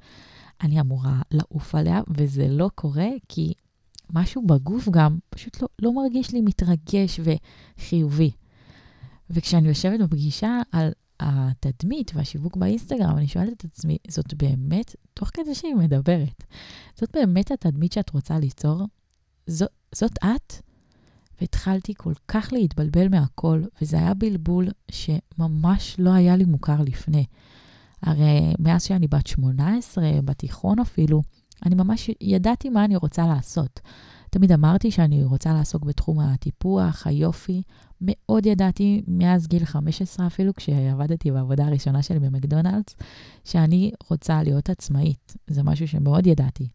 אני 0.62 0.82
אמורה 0.82 1.22
לעוף 1.32 1.76
עליה, 1.76 2.02
וזה 2.08 2.48
לא 2.48 2.70
קורה 2.76 3.10
כי 3.30 3.54
משהו 4.14 4.48
בגוף 4.48 4.90
גם 4.90 5.18
פשוט 5.30 5.62
לא, 5.62 5.68
לא 5.82 5.94
מרגיש 5.94 6.32
לי 6.32 6.42
מתרגש 6.42 7.20
וחיובי. 7.24 8.32
וכשאני 9.30 9.68
יושבת 9.68 10.00
בפגישה 10.00 10.62
על 10.72 10.92
התדמית 11.20 12.12
והשיווק 12.16 12.58
באינסטגרם, 12.58 13.18
אני 13.18 13.28
שואלת 13.28 13.54
את 13.54 13.66
עצמי, 13.66 13.98
זאת 14.08 14.34
באמת, 14.34 14.96
תוך 15.14 15.30
כדי 15.34 15.56
שהיא 15.56 15.76
מדברת, 15.76 16.44
זאת 17.00 17.10
באמת 17.14 17.52
התדמית 17.52 17.92
שאת 17.92 18.10
רוצה 18.10 18.40
ליצור? 18.40 18.82
זאת, 19.48 19.70
זאת 19.96 20.18
את? 20.24 20.54
והתחלתי 21.42 21.94
כל 21.98 22.14
כך 22.28 22.50
להתבלבל 22.54 23.08
מהכל, 23.08 23.64
וזה 23.82 23.98
היה 23.98 24.14
בלבול 24.14 24.68
שממש 24.92 25.96
לא 26.00 26.14
היה 26.14 26.36
לי 26.36 26.46
מוכר 26.46 26.82
לפני. 26.82 27.26
הרי 28.02 28.54
מאז 28.60 28.84
שאני 28.84 29.08
בת 29.08 29.28
18, 29.28 30.10
בתיכון 30.26 30.80
אפילו, 30.80 31.22
אני 31.66 31.76
ממש 31.76 32.10
ידעתי 32.22 32.70
מה 32.70 32.86
אני 32.86 32.96
רוצה 32.96 33.28
לעשות. 33.28 33.80
תמיד 34.36 34.52
אמרתי 34.52 34.92
שאני 34.92 35.24
רוצה 35.24 35.54
לעסוק 35.54 35.84
בתחום 35.84 36.20
הטיפוח, 36.20 37.08
היופי. 37.08 37.62
מאוד 38.02 38.46
ידעתי 38.46 39.02
מאז 39.08 39.48
גיל 39.48 39.66
15 39.66 40.28
אפילו, 40.28 40.54
כשעבדתי 40.54 41.32
בעבודה 41.32 41.66
הראשונה 41.66 42.02
שלי 42.02 42.20
במקדונלדס, 42.20 42.96
שאני 43.44 43.92
רוצה 44.10 44.44
להיות 44.44 44.70
עצמאית. 44.70 45.34
זה 45.48 45.64
משהו 45.64 45.88
שמאוד 45.88 46.28
ידעתי. 46.28 46.68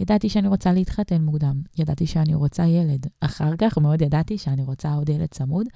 ידעתי 0.00 0.28
שאני 0.28 0.48
רוצה 0.48 0.72
להתחתן 0.72 1.22
מוקדם, 1.22 1.62
ידעתי 1.78 2.06
שאני 2.06 2.34
רוצה 2.34 2.66
ילד. 2.66 3.06
אחר 3.20 3.56
כך 3.58 3.78
מאוד 3.78 4.02
ידעתי 4.02 4.38
שאני 4.38 4.64
רוצה 4.64 4.94
עוד 4.94 5.08
ילד 5.08 5.28
צמוד, 5.30 5.66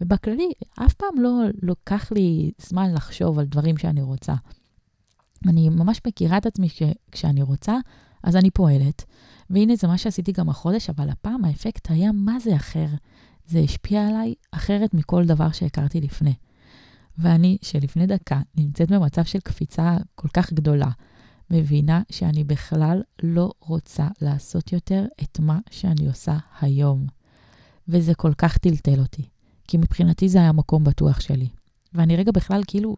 ובכללי, 0.00 0.52
אף 0.86 0.94
פעם 0.94 1.20
לא 1.20 1.42
לוקח 1.62 2.12
לי 2.12 2.50
זמן 2.58 2.94
לחשוב 2.94 3.38
על 3.38 3.46
דברים 3.46 3.76
שאני 3.76 4.02
רוצה. 4.02 4.34
אני 5.48 5.68
ממש 5.68 6.00
מכירה 6.06 6.38
את 6.38 6.46
עצמי 6.46 6.68
כשאני 7.12 7.42
רוצה, 7.42 7.76
אז 8.22 8.36
אני 8.36 8.50
פועלת. 8.50 9.04
והנה 9.50 9.76
זה 9.76 9.86
מה 9.86 9.98
שעשיתי 9.98 10.32
גם 10.32 10.48
החודש, 10.48 10.90
אבל 10.90 11.08
הפעם 11.08 11.44
האפקט 11.44 11.90
היה 11.90 12.12
מה 12.12 12.40
זה 12.40 12.56
אחר. 12.56 12.86
זה 13.46 13.58
השפיע 13.58 14.08
עליי 14.08 14.34
אחרת 14.52 14.94
מכל 14.94 15.24
דבר 15.26 15.52
שהכרתי 15.52 16.00
לפני. 16.00 16.34
ואני, 17.18 17.58
שלפני 17.62 18.06
דקה 18.06 18.40
נמצאת 18.56 18.90
במצב 18.90 19.24
של 19.24 19.40
קפיצה 19.40 19.96
כל 20.14 20.28
כך 20.28 20.52
גדולה, 20.52 20.90
מבינה 21.50 22.02
שאני 22.10 22.44
בכלל 22.44 23.02
לא 23.22 23.52
רוצה 23.60 24.08
לעשות 24.20 24.72
יותר 24.72 25.04
את 25.22 25.40
מה 25.40 25.58
שאני 25.70 26.06
עושה 26.06 26.38
היום. 26.60 27.06
וזה 27.88 28.14
כל 28.14 28.34
כך 28.38 28.58
טלטל 28.58 29.00
אותי, 29.00 29.22
כי 29.68 29.76
מבחינתי 29.76 30.28
זה 30.28 30.38
היה 30.38 30.52
מקום 30.52 30.84
בטוח 30.84 31.20
שלי. 31.20 31.48
ואני 31.94 32.16
רגע 32.16 32.32
בכלל 32.32 32.62
כאילו, 32.66 32.96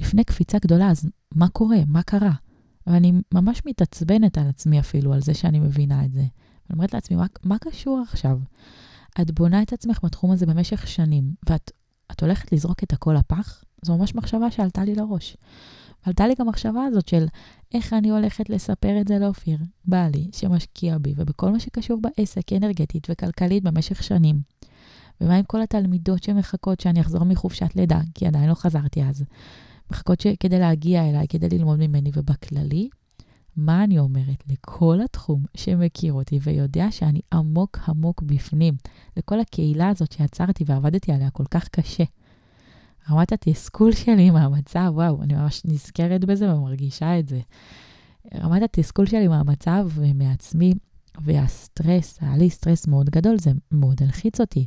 לפני 0.00 0.24
קפיצה 0.24 0.58
גדולה, 0.58 0.90
אז 0.90 1.08
מה 1.34 1.48
קורה? 1.48 1.78
מה 1.86 2.02
קרה? 2.02 2.32
ואני 2.86 3.12
ממש 3.34 3.62
מתעצבנת 3.66 4.38
על 4.38 4.48
עצמי 4.48 4.80
אפילו, 4.80 5.12
על 5.12 5.20
זה 5.20 5.34
שאני 5.34 5.60
מבינה 5.60 6.04
את 6.04 6.12
זה. 6.12 6.20
אני 6.20 6.72
אומרת 6.72 6.94
לעצמי, 6.94 7.16
מה, 7.16 7.26
מה 7.44 7.58
קשור 7.58 8.02
עכשיו? 8.08 8.38
את 9.20 9.30
בונה 9.30 9.62
את 9.62 9.72
עצמך 9.72 9.98
בתחום 10.04 10.30
הזה 10.30 10.46
במשך 10.46 10.86
שנים, 10.86 11.34
ואת 11.48 12.20
הולכת 12.20 12.52
לזרוק 12.52 12.82
את 12.82 12.92
הכל 12.92 13.14
לפח? 13.18 13.64
זו 13.82 13.98
ממש 13.98 14.14
מחשבה 14.14 14.50
שעלתה 14.50 14.84
לי 14.84 14.94
לראש. 14.94 15.36
ועלתה 16.06 16.26
לי 16.26 16.34
גם 16.38 16.46
המחשבה 16.46 16.84
הזאת 16.84 17.08
של 17.08 17.26
איך 17.74 17.92
אני 17.92 18.10
הולכת 18.10 18.50
לספר 18.50 19.00
את 19.00 19.08
זה 19.08 19.18
לאופיר, 19.18 19.58
בעלי, 19.84 20.30
שמשקיע 20.32 20.98
בי, 20.98 21.14
ובכל 21.16 21.50
מה 21.50 21.60
שקשור 21.60 22.00
בעסק, 22.00 22.52
אנרגטית 22.52 23.06
וכלכלית 23.10 23.62
במשך 23.62 24.02
שנים. 24.02 24.40
ומה 25.20 25.36
עם 25.36 25.44
כל 25.44 25.62
התלמידות 25.62 26.22
שמחכות 26.22 26.80
שאני 26.80 27.00
אחזור 27.00 27.24
מחופשת 27.24 27.76
לידה, 27.76 28.00
כי 28.14 28.26
עדיין 28.26 28.48
לא 28.48 28.54
חזרתי 28.54 29.02
אז. 29.02 29.24
מחכות 29.92 30.20
ש... 30.20 30.26
כדי 30.40 30.58
להגיע 30.58 31.08
אליי, 31.08 31.28
כדי 31.28 31.58
ללמוד 31.58 31.78
ממני, 31.78 32.10
ובכללי, 32.14 32.88
מה 33.56 33.84
אני 33.84 33.98
אומרת 33.98 34.44
לכל 34.48 34.98
התחום 35.04 35.44
שמכיר 35.56 36.12
אותי 36.12 36.38
ויודע 36.42 36.90
שאני 36.90 37.20
עמוק 37.32 37.78
עמוק 37.88 38.22
בפנים, 38.22 38.74
לכל 39.16 39.40
הקהילה 39.40 39.88
הזאת 39.88 40.12
שיצרתי 40.12 40.64
ועבדתי 40.66 41.12
עליה 41.12 41.30
כל 41.30 41.44
כך 41.50 41.68
קשה. 41.68 42.04
רמת 43.10 43.32
התסכול 43.32 43.92
שלי 43.92 44.30
מהמצב, 44.30 44.90
וואו, 44.94 45.22
אני 45.22 45.34
ממש 45.34 45.62
נזכרת 45.64 46.24
בזה 46.24 46.54
ומרגישה 46.54 47.18
את 47.18 47.28
זה. 47.28 47.40
רמת 48.34 48.62
התסכול 48.62 49.06
שלי 49.06 49.28
מהמצב 49.28 49.88
ומעצמי 49.94 50.72
והסטרס, 51.20 52.18
היה 52.20 52.36
לי 52.36 52.50
סטרס 52.50 52.86
מאוד 52.86 53.10
גדול, 53.10 53.38
זה 53.38 53.50
מאוד 53.72 54.02
הלחיץ 54.02 54.40
אותי. 54.40 54.66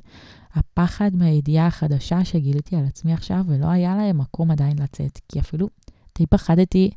הפחד 0.56 1.16
מהידיעה 1.16 1.68
החדשה 1.68 2.26
שגיליתי 2.26 2.76
על 2.76 2.86
עצמי 2.86 3.14
עכשיו, 3.14 3.44
ולא 3.48 3.68
היה 3.68 3.96
להם 3.96 4.18
מקום 4.18 4.52
עדיין 4.52 4.80
לצאת, 4.80 5.20
כי 5.30 5.40
אפילו 5.40 5.70
די 6.18 6.26
פחדתי 6.26 6.92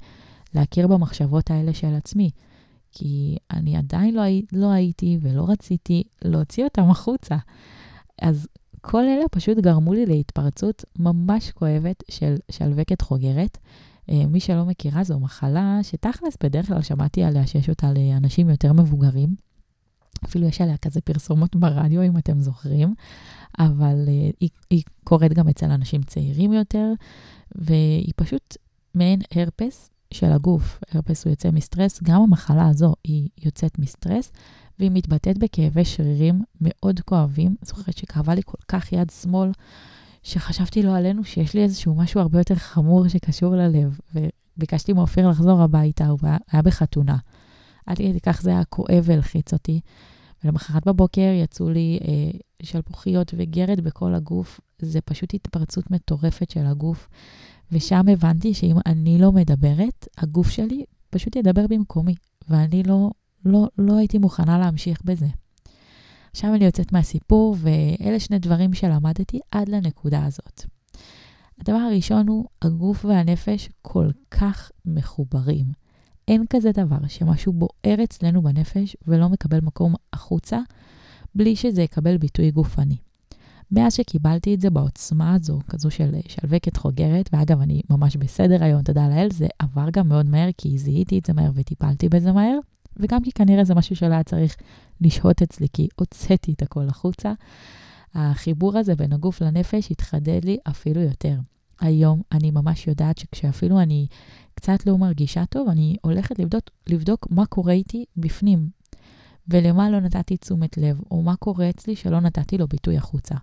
להכיר 0.55 0.87
במחשבות 0.87 1.50
האלה 1.50 1.75
של 1.75 1.95
עצמי, 1.95 2.31
כי 2.93 3.37
אני 3.50 3.77
עדיין 3.77 4.15
לא, 4.15 4.21
הי, 4.21 4.43
לא 4.53 4.71
הייתי 4.71 5.19
ולא 5.21 5.45
רציתי 5.49 6.03
להוציא 6.25 6.65
אותם 6.65 6.91
החוצה. 6.91 7.37
אז 8.23 8.49
כל 8.81 9.03
אלה 9.05 9.25
פשוט 9.31 9.59
גרמו 9.59 9.95
לי 9.95 10.07
להתפרצות 10.07 10.85
ממש 10.99 11.50
כואבת 11.50 12.03
של 12.11 12.37
שלווקת 12.50 13.00
חוגרת. 13.00 13.59
אה, 14.11 14.27
מי 14.27 14.41
שלא 14.41 14.65
מכירה, 14.65 15.05
זו 15.05 15.21
מחלה 15.21 15.79
שתכלס 15.83 16.37
בדרך 16.43 16.67
כלל 16.67 16.83
שמעתי 16.83 17.23
עליה 17.23 17.47
שיש 17.47 17.69
אותה 17.69 17.93
לאנשים 17.93 18.50
יותר 18.50 18.73
מבוגרים. 18.73 19.48
אפילו 20.25 20.47
יש 20.47 20.61
עליה 20.61 20.77
כזה 20.77 21.01
פרסומות 21.01 21.57
ברדיו, 21.57 22.03
אם 22.03 22.19
אתם 22.19 22.41
זוכרים, 22.41 22.95
אבל 23.59 24.05
uh, 24.07 24.37
היא, 24.41 24.51
היא 24.71 24.83
קורית 25.05 25.33
גם 25.33 25.49
אצל 25.49 25.71
אנשים 25.71 26.03
צעירים 26.03 26.53
יותר, 26.53 26.93
והיא 27.55 28.13
פשוט 28.17 28.57
מעין 28.95 29.21
הרפס 29.35 29.91
של 30.15 30.33
הגוף. 30.33 30.81
הרפס 30.91 31.25
הוא 31.25 31.31
יוצא 31.31 31.51
מסטרס, 31.51 32.03
גם 32.03 32.23
המחלה 32.23 32.69
הזו 32.69 32.95
היא 33.05 33.29
יוצאת 33.45 33.79
מסטרס, 33.79 34.33
והיא 34.79 34.91
מתבטאת 34.95 35.39
בכאבי 35.39 35.85
שרירים 35.85 36.43
מאוד 36.61 37.01
כואבים. 37.01 37.57
זוכרת 37.63 37.97
שכאבה 37.97 38.35
לי 38.35 38.43
כל 38.45 38.59
כך 38.69 38.93
יד 38.93 39.11
שמאל, 39.11 39.51
שחשבתי 40.23 40.83
לא 40.83 40.97
עלינו 40.97 41.25
שיש 41.25 41.55
לי 41.55 41.63
איזשהו 41.63 41.95
משהו 41.95 42.21
הרבה 42.21 42.41
יותר 42.41 42.55
חמור 42.55 43.09
שקשור 43.09 43.57
ללב, 43.57 44.01
וביקשתי 44.15 44.93
מאופיר 44.93 45.29
לחזור 45.29 45.63
הביתה, 45.63 46.07
הוא 46.07 46.19
היה 46.53 46.63
בחתונה. 46.63 47.17
עד 47.88 47.97
כדי 47.99 48.21
כך 48.21 48.42
זה 48.42 48.50
היה 48.50 48.64
כואב 48.64 49.02
והלחיץ 49.04 49.52
אותי. 49.52 49.80
ולמחרת 50.45 50.87
בבוקר 50.87 51.30
יצאו 51.42 51.71
לי 51.71 51.99
אה, 52.09 52.38
שלפוחיות 52.62 53.35
וגרד 53.37 53.80
בכל 53.80 54.14
הגוף. 54.14 54.61
זה 54.78 55.00
פשוט 55.00 55.35
התפרצות 55.35 55.90
מטורפת 55.90 56.50
של 56.50 56.66
הגוף. 56.66 57.09
ושם 57.73 58.09
הבנתי 58.09 58.54
שאם 58.54 58.76
אני 58.87 59.18
לא 59.18 59.33
מדברת, 59.33 60.09
הגוף 60.18 60.50
שלי 60.50 60.85
פשוט 61.11 61.37
ידבר 61.37 61.66
במקומי, 61.66 62.14
ואני 62.49 62.83
לא, 62.83 63.11
לא, 63.45 63.68
לא 63.78 63.99
הייתי 63.99 64.18
מוכנה 64.18 64.59
להמשיך 64.59 65.02
בזה. 65.04 65.26
עכשיו 66.30 66.54
אני 66.54 66.64
יוצאת 66.64 66.92
מהסיפור, 66.92 67.57
ואלה 67.59 68.21
שני 68.21 68.38
דברים 68.38 68.75
שלמדתי 68.75 69.40
עד 69.50 69.68
לנקודה 69.68 70.25
הזאת. 70.25 70.62
הדבר 71.61 71.76
הראשון 71.76 72.28
הוא, 72.28 72.45
הגוף 72.62 73.04
והנפש 73.04 73.68
כל 73.83 74.11
כך 74.30 74.71
מחוברים. 74.85 75.88
אין 76.29 76.45
כזה 76.51 76.73
דבר 76.73 76.99
שמשהו 77.09 77.53
בוער 77.53 78.05
אצלנו 78.05 78.43
בנפש 78.43 78.97
ולא 79.07 79.29
מקבל 79.29 79.61
מקום 79.61 79.95
החוצה, 80.13 80.59
בלי 81.35 81.57
שזה 81.57 81.83
יקבל 81.83 82.17
ביטוי 82.17 82.51
גופני. 82.51 82.97
מאז 83.71 83.95
שקיבלתי 83.95 84.55
את 84.55 84.61
זה 84.61 84.71
בעוצמה 84.71 85.35
הזו, 85.35 85.59
כזו 85.69 85.91
של 85.91 86.15
שלווקת 86.29 86.77
חוגרת, 86.77 87.31
ואגב, 87.33 87.61
אני 87.61 87.83
ממש 87.91 88.17
בסדר 88.17 88.65
היום, 88.65 88.83
תודה 88.83 89.09
לאל, 89.09 89.29
זה 89.33 89.47
עבר 89.59 89.89
גם 89.93 90.09
מאוד 90.09 90.27
מהר, 90.27 90.49
כי 90.59 90.79
זיהיתי 90.79 91.19
את 91.19 91.27
זה 91.27 91.33
מהר 91.33 91.51
וטיפלתי 91.55 92.09
בזה 92.09 92.33
מהר, 92.33 92.59
וגם 92.97 93.23
כי 93.23 93.33
כנראה 93.33 93.65
זה 93.65 93.75
משהו 93.75 93.97
שלא 93.97 94.15
היה 94.15 94.23
צריך 94.23 94.57
לשהות 95.01 95.43
אצלי, 95.43 95.67
כי 95.73 95.89
הוצאתי 95.97 96.53
את 96.53 96.63
הכל 96.63 96.89
החוצה. 96.89 97.33
החיבור 98.15 98.79
הזה 98.79 98.97
בין 98.97 99.13
הגוף 99.13 99.41
לנפש 99.41 99.91
התחדד 99.91 100.45
לי 100.45 100.59
אפילו 100.69 101.01
יותר. 101.01 101.35
היום 101.81 102.23
אני 102.33 102.51
ממש 102.51 102.87
יודעת 102.87 103.19
שכשאפילו 103.19 103.81
אני 103.81 104.07
קצת 104.59 104.87
לא 104.87 104.99
מרגישה 104.99 105.47
טוב, 105.47 105.69
אני 105.69 105.97
הולכת 106.03 106.38
לבדוק, 106.38 106.65
לבדוק 106.88 107.27
מה 107.31 107.47
קורה 107.47 107.73
איתי 107.73 108.05
בפנים, 108.17 108.69
ולמה 109.49 109.91
לא 109.91 110.00
נתתי 110.00 110.37
תשומת 110.37 110.79
לב, 110.79 111.00
או 111.11 111.23
מה 111.23 111.37
קורה 111.37 111.71
אצלי 111.71 111.97
שלא 111.97 112.21
נתתי 112.21 112.59
לו 112.59 112.69
ביטוי 112.69 112.97
החוצה. 112.97 113.35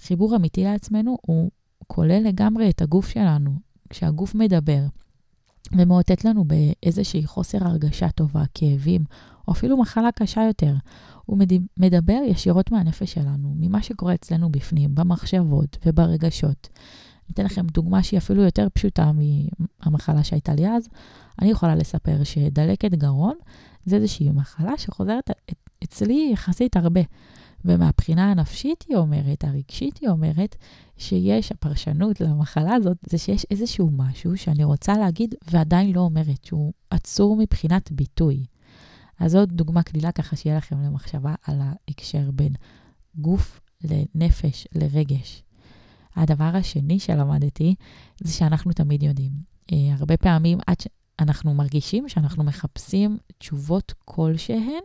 חיבור 0.00 0.36
אמיתי 0.36 0.64
לעצמנו 0.64 1.18
הוא 1.22 1.50
כולל 1.86 2.22
לגמרי 2.22 2.70
את 2.70 2.82
הגוף 2.82 3.08
שלנו. 3.08 3.50
כשהגוף 3.90 4.34
מדבר 4.34 4.80
ומאותת 5.72 6.24
לנו 6.24 6.44
באיזושהי 6.44 7.26
חוסר 7.26 7.58
הרגשה 7.60 8.10
טובה, 8.10 8.44
כאבים, 8.54 9.04
או 9.48 9.52
אפילו 9.52 9.76
מחלה 9.76 10.12
קשה 10.12 10.42
יותר, 10.42 10.74
הוא 11.24 11.38
מדבר 11.78 12.18
ישירות 12.26 12.72
מהנפש 12.72 13.12
שלנו, 13.12 13.54
ממה 13.56 13.82
שקורה 13.82 14.14
אצלנו 14.14 14.52
בפנים, 14.52 14.94
במחשבות 14.94 15.78
וברגשות. 15.86 16.68
אני 17.26 17.32
אתן 17.34 17.44
לכם 17.44 17.66
דוגמה 17.66 18.02
שהיא 18.02 18.18
אפילו 18.18 18.42
יותר 18.42 18.66
פשוטה 18.74 19.10
מהמחלה 19.12 20.24
שהייתה 20.24 20.54
לי 20.54 20.68
אז. 20.68 20.88
אני 21.42 21.50
יכולה 21.50 21.74
לספר 21.74 22.24
שדלקת 22.24 22.90
גרון 22.90 23.34
זה 23.84 23.96
איזושהי 23.96 24.30
מחלה 24.30 24.78
שחוזרת 24.78 25.30
אצלי 25.84 26.30
יחסית 26.32 26.76
הרבה. 26.76 27.00
ומהבחינה 27.64 28.30
הנפשית 28.30 28.84
היא 28.88 28.96
אומרת, 28.96 29.44
הרגשית 29.44 29.98
היא 29.98 30.08
אומרת, 30.08 30.56
שיש, 30.96 31.52
הפרשנות 31.52 32.20
למחלה 32.20 32.74
הזאת, 32.74 32.96
זה 33.10 33.18
שיש 33.18 33.46
איזשהו 33.50 33.90
משהו 33.92 34.36
שאני 34.36 34.64
רוצה 34.64 34.98
להגיד 34.98 35.34
ועדיין 35.50 35.92
לא 35.92 36.00
אומרת, 36.00 36.44
שהוא 36.44 36.72
עצור 36.90 37.36
מבחינת 37.36 37.92
ביטוי. 37.92 38.46
אז 39.20 39.32
זאת 39.32 39.52
דוגמה 39.52 39.82
קלילה 39.82 40.12
ככה 40.12 40.36
שיהיה 40.36 40.56
לכם 40.56 40.80
למחשבה 40.80 41.34
על 41.42 41.60
ההקשר 41.60 42.30
בין 42.30 42.52
גוף 43.14 43.60
לנפש 43.84 44.66
לרגש. 44.74 45.42
הדבר 46.16 46.50
השני 46.54 46.98
שלמדתי 46.98 47.74
זה 48.20 48.32
שאנחנו 48.32 48.72
תמיד 48.72 49.02
יודעים. 49.02 49.32
Uh, 49.70 49.74
הרבה 49.98 50.16
פעמים 50.16 50.58
עד 50.66 50.76
שאנחנו 50.80 51.54
מרגישים 51.54 52.08
שאנחנו 52.08 52.44
מחפשים 52.44 53.18
תשובות 53.38 53.94
כלשהן, 54.04 54.82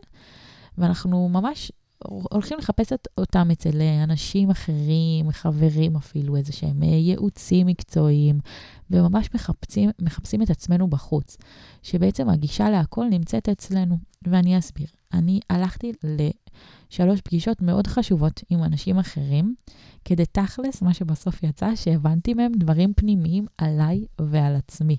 ואנחנו 0.78 1.30
ממש 1.30 1.72
הולכים 2.08 2.58
לחפש 2.58 2.94
אותם 3.18 3.52
אצל 3.52 3.82
אנשים 4.04 4.50
אחרים, 4.50 5.32
חברים 5.32 5.96
אפילו, 5.96 6.36
איזה 6.36 6.54
שהם 6.54 6.84
ייעוצים 6.84 7.68
מקצועיים, 7.68 8.40
וממש 8.92 9.30
מחפשים, 9.36 9.90
מחפשים 10.02 10.42
את 10.42 10.50
עצמנו 10.50 10.88
בחוץ, 10.88 11.38
שבעצם 11.84 12.30
הגישה 12.30 12.70
להכל 12.70 13.06
נמצאת 13.10 13.50
אצלנו. 13.50 13.98
ואני 14.28 14.58
אסביר. 14.58 14.88
אני 15.14 15.40
הלכתי 15.50 15.92
לשלוש 16.04 17.22
פגישות 17.22 17.62
מאוד 17.62 17.88
חשובות 17.88 18.42
עם 18.50 18.64
אנשים 18.64 19.00
אחרים, 19.00 19.56
כדי 20.06 20.26
תכלס, 20.26 20.82
מה 20.82 20.94
שבסוף 20.94 21.44
יצא, 21.44 21.76
שהבנתי 21.76 22.34
מהם 22.34 22.52
דברים 22.58 22.94
פנימיים 22.94 23.46
עליי 23.58 24.06
ועל 24.22 24.56
עצמי. 24.56 24.98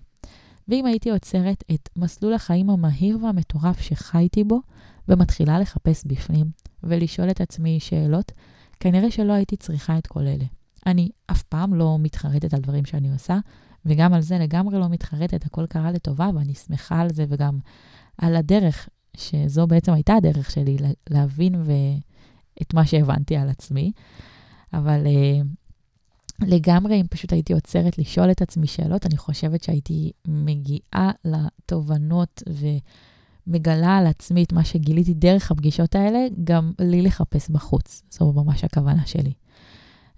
ואם 0.68 0.86
הייתי 0.86 1.10
עוצרת 1.10 1.64
את 1.74 1.88
מסלול 1.96 2.34
החיים 2.34 2.70
המהיר 2.70 3.18
והמטורף 3.22 3.80
שחייתי 3.80 4.44
בו, 4.44 4.60
ומתחילה 5.08 5.58
לחפש 5.58 6.04
בפנים, 6.06 6.50
ולשאול 6.84 7.30
את 7.30 7.40
עצמי 7.40 7.80
שאלות, 7.80 8.32
כנראה 8.80 9.10
שלא 9.10 9.32
הייתי 9.32 9.56
צריכה 9.56 9.98
את 9.98 10.06
כל 10.06 10.20
אלה. 10.20 10.44
אני 10.86 11.08
אף 11.26 11.42
פעם 11.42 11.74
לא 11.74 11.96
מתחרטת 12.00 12.54
על 12.54 12.60
דברים 12.60 12.84
שאני 12.84 13.12
עושה, 13.12 13.38
וגם 13.86 14.14
על 14.14 14.20
זה 14.20 14.38
לגמרי 14.38 14.78
לא 14.78 14.88
מתחרטת, 14.88 15.46
הכל 15.46 15.66
קרה 15.66 15.90
לטובה, 15.90 16.30
ואני 16.34 16.54
שמחה 16.54 17.00
על 17.00 17.12
זה, 17.12 17.24
וגם 17.28 17.58
על 18.18 18.36
הדרך, 18.36 18.88
שזו 19.16 19.66
בעצם 19.66 19.92
הייתה 19.92 20.14
הדרך 20.14 20.50
שלי 20.50 20.76
להבין 21.10 21.54
ו... 21.54 21.72
את 22.62 22.74
מה 22.74 22.86
שהבנתי 22.86 23.36
על 23.36 23.48
עצמי. 23.48 23.92
אבל 24.72 25.04
uh, 25.04 25.46
לגמרי, 26.46 27.00
אם 27.00 27.06
פשוט 27.10 27.32
הייתי 27.32 27.52
עוצרת 27.52 27.98
לשאול 27.98 28.30
את 28.30 28.42
עצמי 28.42 28.66
שאלות, 28.66 29.06
אני 29.06 29.16
חושבת 29.16 29.62
שהייתי 29.62 30.12
מגיעה 30.28 31.10
לתובנות 31.24 32.42
ו... 32.48 32.66
מגלה 33.46 33.96
על 33.96 34.06
עצמי 34.06 34.42
את 34.42 34.52
מה 34.52 34.64
שגיליתי 34.64 35.14
דרך 35.14 35.50
הפגישות 35.50 35.94
האלה, 35.94 36.26
גם 36.44 36.72
לי 36.80 37.02
לחפש 37.02 37.50
בחוץ. 37.50 38.02
זו 38.10 38.32
ממש 38.32 38.64
הכוונה 38.64 39.06
שלי. 39.06 39.32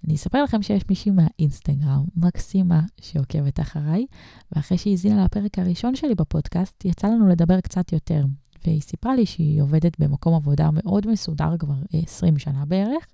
אני 0.05 0.15
אספר 0.15 0.43
לכם 0.45 0.63
שיש 0.63 0.83
מישהי 0.89 1.13
מהאינסטגרם, 1.13 2.05
מקסימה, 2.17 2.81
שעוקבת 3.01 3.61
אחריי, 3.61 4.07
ואחרי 4.53 4.79
שהיא 4.79 4.93
הזינה 4.93 5.25
לפרק 5.25 5.59
הראשון 5.59 5.97
שלי 5.97 6.15
בפודקאסט, 6.15 6.85
יצא 6.85 7.07
לנו 7.07 7.29
לדבר 7.29 7.61
קצת 7.61 7.93
יותר. 7.93 8.25
והיא 8.65 8.81
סיפרה 8.81 9.15
לי 9.15 9.27
שהיא 9.27 9.63
עובדת 9.63 10.01
במקום 10.01 10.35
עבודה 10.35 10.71
מאוד 10.73 11.07
מסודר 11.11 11.57
כבר 11.59 11.75
20 11.93 12.39
שנה 12.39 12.65
בערך, 12.65 13.07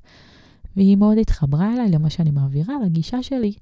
והיא 0.76 0.96
מאוד 0.96 1.18
התחברה 1.18 1.74
אליי 1.74 1.90
למה 1.90 2.10
שאני 2.10 2.30
מעבירה, 2.30 2.74
לגישה 2.84 3.22
שלי. 3.22 3.52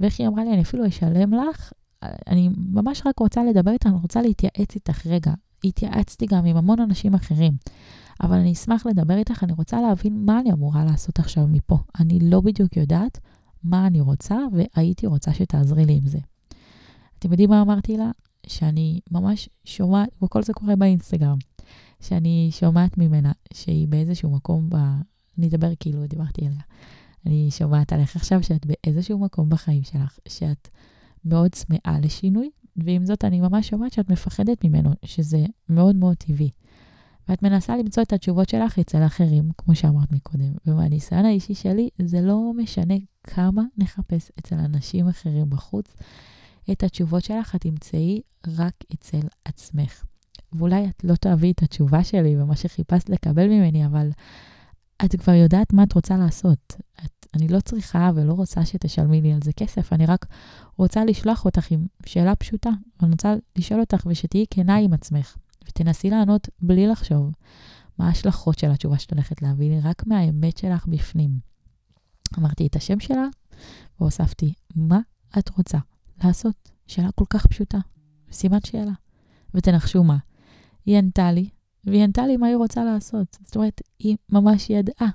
ואיך 0.00 0.20
היא 0.20 0.28
אמרה 0.28 0.44
לי, 0.44 0.52
אני 0.52 0.62
אפילו 0.62 0.88
אשלם 0.88 1.34
לך, 1.34 1.72
אני 2.02 2.50
ממש 2.56 3.02
רק 3.06 3.18
רוצה 3.18 3.44
לדבר 3.44 3.70
איתך, 3.70 3.86
אני 3.86 3.96
רוצה 4.02 4.22
להתייעץ 4.22 4.74
איתך 4.74 5.06
רגע. 5.06 5.32
התייעצתי 5.64 6.26
גם 6.26 6.44
עם 6.44 6.56
המון 6.56 6.80
אנשים 6.80 7.14
אחרים, 7.14 7.52
אבל 8.22 8.36
אני 8.36 8.52
אשמח 8.52 8.86
לדבר 8.86 9.16
איתך, 9.16 9.44
אני 9.44 9.52
רוצה 9.52 9.80
להבין 9.80 10.24
מה 10.26 10.40
אני 10.40 10.52
אמורה 10.52 10.84
לעשות 10.84 11.18
עכשיו 11.18 11.48
מפה. 11.48 11.78
אני 12.00 12.18
לא 12.22 12.40
בדיוק 12.40 12.76
יודעת 12.76 13.18
מה 13.64 13.86
אני 13.86 14.00
רוצה, 14.00 14.36
והייתי 14.52 15.06
רוצה 15.06 15.34
שתעזרי 15.34 15.84
לי 15.84 15.92
עם 15.92 16.06
זה. 16.06 16.18
אתם 17.18 17.30
יודעים 17.30 17.50
מה 17.50 17.62
אמרתי 17.62 17.96
לה? 17.96 18.10
שאני 18.46 19.00
ממש 19.10 19.48
שומעת, 19.64 20.08
וכל 20.22 20.42
זה 20.42 20.52
קורה 20.52 20.76
באינסטגרם, 20.76 21.38
שאני 22.00 22.48
שומעת 22.52 22.98
ממנה 22.98 23.32
שהיא 23.52 23.88
באיזשהו 23.88 24.30
מקום, 24.30 24.70
ב... 24.70 24.76
אני 25.38 25.48
אדבר 25.48 25.72
כאילו 25.80 26.06
דיברתי 26.06 26.46
אליה. 26.46 26.60
אני 27.26 27.50
שומעת 27.50 27.92
עליך 27.92 28.16
עכשיו 28.16 28.42
שאת 28.42 28.66
באיזשהו 28.66 29.18
מקום 29.18 29.48
בחיים 29.48 29.82
שלך, 29.82 30.18
שאת 30.28 30.68
מאוד 31.24 31.50
צמאה 31.50 31.98
לשינוי, 32.02 32.50
ועם 32.76 33.06
זאת 33.06 33.24
אני 33.24 33.40
ממש 33.40 33.68
שומעת 33.68 33.92
שאת 33.92 34.10
מפחדת 34.10 34.64
ממנו, 34.64 34.90
שזה 35.04 35.44
מאוד 35.68 35.96
מאוד 35.96 36.16
טבעי. 36.16 36.50
ואת 37.28 37.42
מנסה 37.42 37.76
למצוא 37.76 38.02
את 38.02 38.12
התשובות 38.12 38.48
שלך 38.48 38.78
אצל 38.78 39.06
אחרים, 39.06 39.50
כמו 39.58 39.74
שאמרת 39.74 40.12
מקודם. 40.12 40.52
ומהניסיון 40.66 41.24
האישי 41.24 41.54
שלי, 41.54 41.88
זה 42.02 42.20
לא 42.20 42.52
משנה 42.56 42.94
כמה 43.24 43.62
נחפש 43.78 44.30
אצל 44.38 44.56
אנשים 44.56 45.08
אחרים 45.08 45.50
בחוץ, 45.50 45.96
את 46.72 46.82
התשובות 46.82 47.24
שלך 47.24 47.54
את 47.54 47.60
תמצאי 47.60 48.20
רק 48.46 48.74
אצל 48.94 49.20
עצמך. 49.44 50.04
ואולי 50.52 50.88
את 50.88 51.04
לא 51.04 51.14
תאהבי 51.14 51.50
את 51.50 51.62
התשובה 51.62 52.04
שלי 52.04 52.36
ומה 52.36 52.56
שחיפשת 52.56 53.08
לקבל 53.08 53.48
ממני, 53.48 53.86
אבל 53.86 54.10
את 55.04 55.16
כבר 55.16 55.34
יודעת 55.34 55.72
מה 55.72 55.82
את 55.82 55.92
רוצה 55.92 56.16
לעשות. 56.16 56.76
את, 57.04 57.11
אני 57.34 57.48
לא 57.48 57.60
צריכה 57.60 58.10
ולא 58.14 58.32
רוצה 58.32 58.66
שתשלמי 58.66 59.20
לי 59.20 59.32
על 59.32 59.38
זה 59.44 59.52
כסף, 59.52 59.92
אני 59.92 60.06
רק 60.06 60.26
רוצה 60.76 61.04
לשלוח 61.04 61.44
אותך 61.44 61.70
עם 61.70 61.86
שאלה 62.06 62.36
פשוטה. 62.36 62.70
אני 63.02 63.10
רוצה 63.10 63.34
לשאול 63.58 63.80
אותך 63.80 64.06
ושתהיי 64.06 64.44
כנה 64.50 64.76
עם 64.76 64.92
עצמך, 64.92 65.36
ותנסי 65.68 66.10
לענות 66.10 66.48
בלי 66.60 66.86
לחשוב 66.86 67.32
מה 67.98 68.06
ההשלכות 68.06 68.58
של 68.58 68.70
התשובה 68.70 68.98
שאת 68.98 69.12
הולכת 69.12 69.42
להביא 69.42 69.70
לי, 69.70 69.80
רק 69.80 70.06
מהאמת 70.06 70.56
שלך 70.58 70.86
בפנים. 70.86 71.38
אמרתי 72.38 72.66
את 72.66 72.76
השם 72.76 73.00
שלה, 73.00 73.26
והוספתי, 74.00 74.54
מה 74.76 75.00
את 75.38 75.48
רוצה 75.48 75.78
לעשות? 76.24 76.70
שאלה 76.86 77.12
כל 77.12 77.24
כך 77.30 77.46
פשוטה, 77.46 77.78
סימן 78.32 78.58
שאלה. 78.66 78.92
ותנחשו 79.54 80.04
מה, 80.04 80.16
היא 80.86 80.98
ענתה 80.98 81.32
לי, 81.32 81.48
והיא 81.84 82.04
ענתה 82.04 82.26
לי 82.26 82.36
מה 82.36 82.46
היא 82.46 82.56
רוצה 82.56 82.84
לעשות. 82.84 83.38
זאת 83.44 83.56
אומרת, 83.56 83.80
היא 83.98 84.16
ממש 84.28 84.70
ידעה 84.70 85.08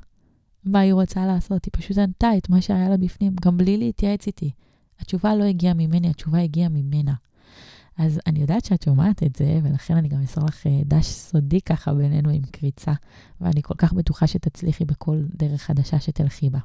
מה 0.67 0.79
היא 0.79 0.93
רוצה 0.93 1.25
לעשות, 1.25 1.65
היא 1.65 1.71
פשוט 1.73 1.97
ענתה 1.97 2.37
את 2.37 2.49
מה 2.49 2.61
שהיה 2.61 2.89
לה 2.89 2.97
בפנים, 2.97 3.33
גם 3.41 3.57
בלי 3.57 3.77
להתייעץ 3.77 4.27
איתי. 4.27 4.51
התשובה 4.99 5.35
לא 5.35 5.43
הגיעה 5.43 5.73
ממני, 5.73 6.09
התשובה 6.09 6.39
הגיעה 6.39 6.69
ממנה. 6.69 7.13
אז 7.97 8.19
אני 8.27 8.39
יודעת 8.39 8.65
שאת 8.65 8.83
שומעת 8.83 9.23
את 9.23 9.35
זה, 9.35 9.59
ולכן 9.63 9.97
אני 9.97 10.07
גם 10.07 10.21
אסור 10.21 10.43
לך 10.45 10.67
אה, 10.67 10.81
דש 10.85 11.05
סודי 11.05 11.61
ככה 11.61 11.93
בינינו 11.93 12.29
עם 12.29 12.41
קריצה, 12.51 12.93
ואני 13.41 13.61
כל 13.61 13.73
כך 13.77 13.93
בטוחה 13.93 14.27
שתצליחי 14.27 14.85
בכל 14.85 15.23
דרך 15.35 15.61
חדשה 15.61 15.99
שתלכי 15.99 16.49
בה. 16.49 16.59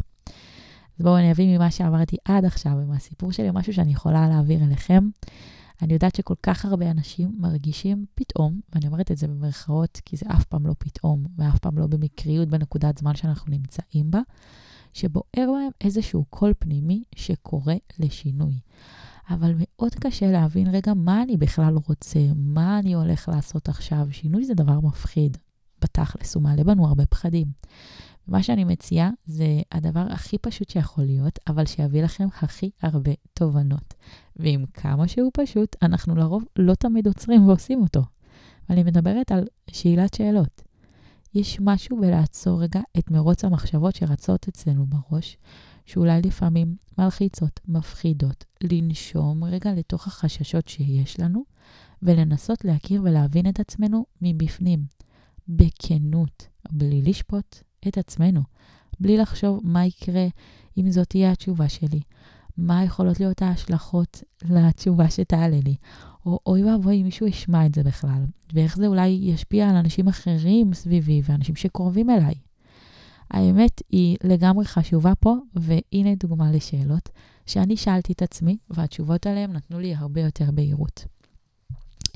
אז 0.99 1.05
בואו 1.05 1.19
אני 1.19 1.33
אביא 1.33 1.57
ממה 1.57 1.71
שעברתי 1.71 2.17
עד 2.25 2.45
עכשיו, 2.45 2.73
ומהסיפור 2.73 3.33
שלי, 3.33 3.49
משהו 3.53 3.73
שאני 3.73 3.93
יכולה 3.93 4.29
להעביר 4.29 4.65
אליכם. 4.65 5.09
אני 5.83 5.93
יודעת 5.93 6.15
שכל 6.15 6.35
כך 6.43 6.65
הרבה 6.65 6.91
אנשים 6.91 7.37
מרגישים 7.39 8.07
פתאום, 8.15 8.61
ואני 8.75 8.87
אומרת 8.87 9.11
את 9.11 9.17
זה 9.17 9.29
במרכאות, 9.29 10.01
כי 10.05 10.17
זה 10.17 10.27
אף 10.29 10.45
פעם 10.45 10.67
לא 10.67 10.75
פתאום, 10.79 11.27
ואף 11.39 11.59
פעם 11.59 11.79
לא 11.79 11.87
במקריות 11.87 12.49
בנקודת 12.49 12.99
זמן 12.99 13.15
שאנחנו 13.15 13.53
נמצאים 13.53 14.11
בה, 14.11 14.21
שבוער 14.93 15.25
בהם 15.37 15.71
איזשהו 15.81 16.25
קול 16.31 16.53
פנימי 16.59 17.05
שקורא 17.15 17.75
לשינוי. 17.99 18.59
אבל 19.31 19.55
מאוד 19.59 19.95
קשה 19.95 20.31
להבין, 20.31 20.69
רגע, 20.69 20.95
מה 20.95 21.23
אני 21.23 21.37
בכלל 21.37 21.75
רוצה? 21.89 22.21
מה 22.37 22.79
אני 22.79 22.93
הולך 22.93 23.29
לעשות 23.29 23.69
עכשיו? 23.69 24.07
שינוי 24.11 24.45
זה 24.45 24.55
דבר 24.55 24.81
מפחיד, 24.81 25.37
בתכלס, 25.83 26.35
הוא 26.35 26.43
מעלה 26.43 26.65
בנו 26.65 26.87
הרבה 26.87 27.07
פחדים. 27.07 27.47
מה 28.27 28.43
שאני 28.43 28.65
מציעה 28.65 29.11
זה 29.27 29.61
הדבר 29.73 30.07
הכי 30.11 30.39
פשוט 30.39 30.69
שיכול 30.71 31.05
להיות, 31.05 31.39
אבל 31.49 31.67
שיביא 31.67 32.03
לכם 32.03 32.29
הכי 32.43 32.71
הרבה 32.83 33.13
תובנות. 33.35 33.95
ועם 34.37 34.65
כמה 34.75 35.09
שהוא 35.09 35.31
פשוט, 35.35 35.77
אנחנו 35.83 36.17
לרוב 36.17 36.45
לא 36.57 36.75
תמיד 36.75 37.07
עוצרים 37.07 37.49
ועושים 37.49 37.83
אותו. 37.83 38.03
אני 38.71 38.83
מדברת 38.83 39.33
על 39.33 39.45
שאלת 39.71 40.15
שאלות. 40.15 40.63
יש 41.35 41.59
משהו 41.61 42.01
בלעצור 42.01 42.63
רגע 42.63 42.81
את 42.99 43.11
מרוץ 43.11 43.45
המחשבות 43.45 43.95
שרצות 43.95 44.49
אצלנו 44.49 44.87
בראש, 44.87 45.37
שאולי 45.87 46.23
לפעמים 46.23 46.77
מלחיצות, 46.99 47.61
מפחידות, 47.69 48.45
לנשום 48.65 49.45
רגע 49.45 49.75
לתוך 49.75 50.07
החששות 50.07 50.69
שיש 50.69 51.21
לנו, 51.21 51.45
ולנסות 52.03 52.65
להכיר 52.65 53.03
ולהבין 53.05 53.49
את 53.49 53.61
עצמנו 53.61 54.05
מבפנים, 54.23 54.85
בכנות, 55.49 56.49
בלי 56.71 57.03
לשפוט 57.03 57.57
את 57.89 57.99
עצמנו, 57.99 58.41
בלי 59.01 59.17
לחשוב 59.17 59.61
מה 59.65 59.87
יקרה 59.87 60.27
אם 60.79 60.91
זאת 60.91 61.09
תהיה 61.09 61.33
התשובה 61.33 61.69
שלי, 61.69 62.01
מה 62.57 62.85
יכולות 62.85 63.21
להיות 63.21 63.43
ההשלכות 63.43 64.23
לתשובה 64.45 65.11
שתעלה 65.11 65.59
לי, 65.65 65.77
או 66.27 66.39
אוי 66.47 66.65
ואבוי 66.65 67.01
אם 67.01 67.05
מישהו 67.05 67.27
ישמע 67.27 67.67
את 67.67 67.75
זה 67.75 67.83
בכלל, 67.83 68.25
ואיך 68.53 68.77
זה 68.77 68.87
אולי 68.87 69.09
ישפיע 69.23 69.71
על 69.71 69.77
אנשים 69.77 70.09
אחרים 70.09 70.75
סביבי 70.75 71.23
ואנשים 71.25 71.57
שקרובים 71.57 72.11
אליי. 72.11 72.35
האמת 73.31 73.83
היא 73.91 74.17
לגמרי 74.25 74.65
חשובה 74.65 75.15
פה, 75.15 75.35
והנה 75.55 76.15
דוגמה 76.15 76.53
לשאלות 76.53 77.09
שאני 77.47 77.77
שאלתי 77.77 78.13
את 78.13 78.23
עצמי, 78.23 78.57
והתשובות 78.71 79.27
עליהן 79.27 79.53
נתנו 79.53 79.81
לי 79.81 79.95
הרבה 79.95 80.21
יותר 80.21 80.51
בהירות. 80.51 81.05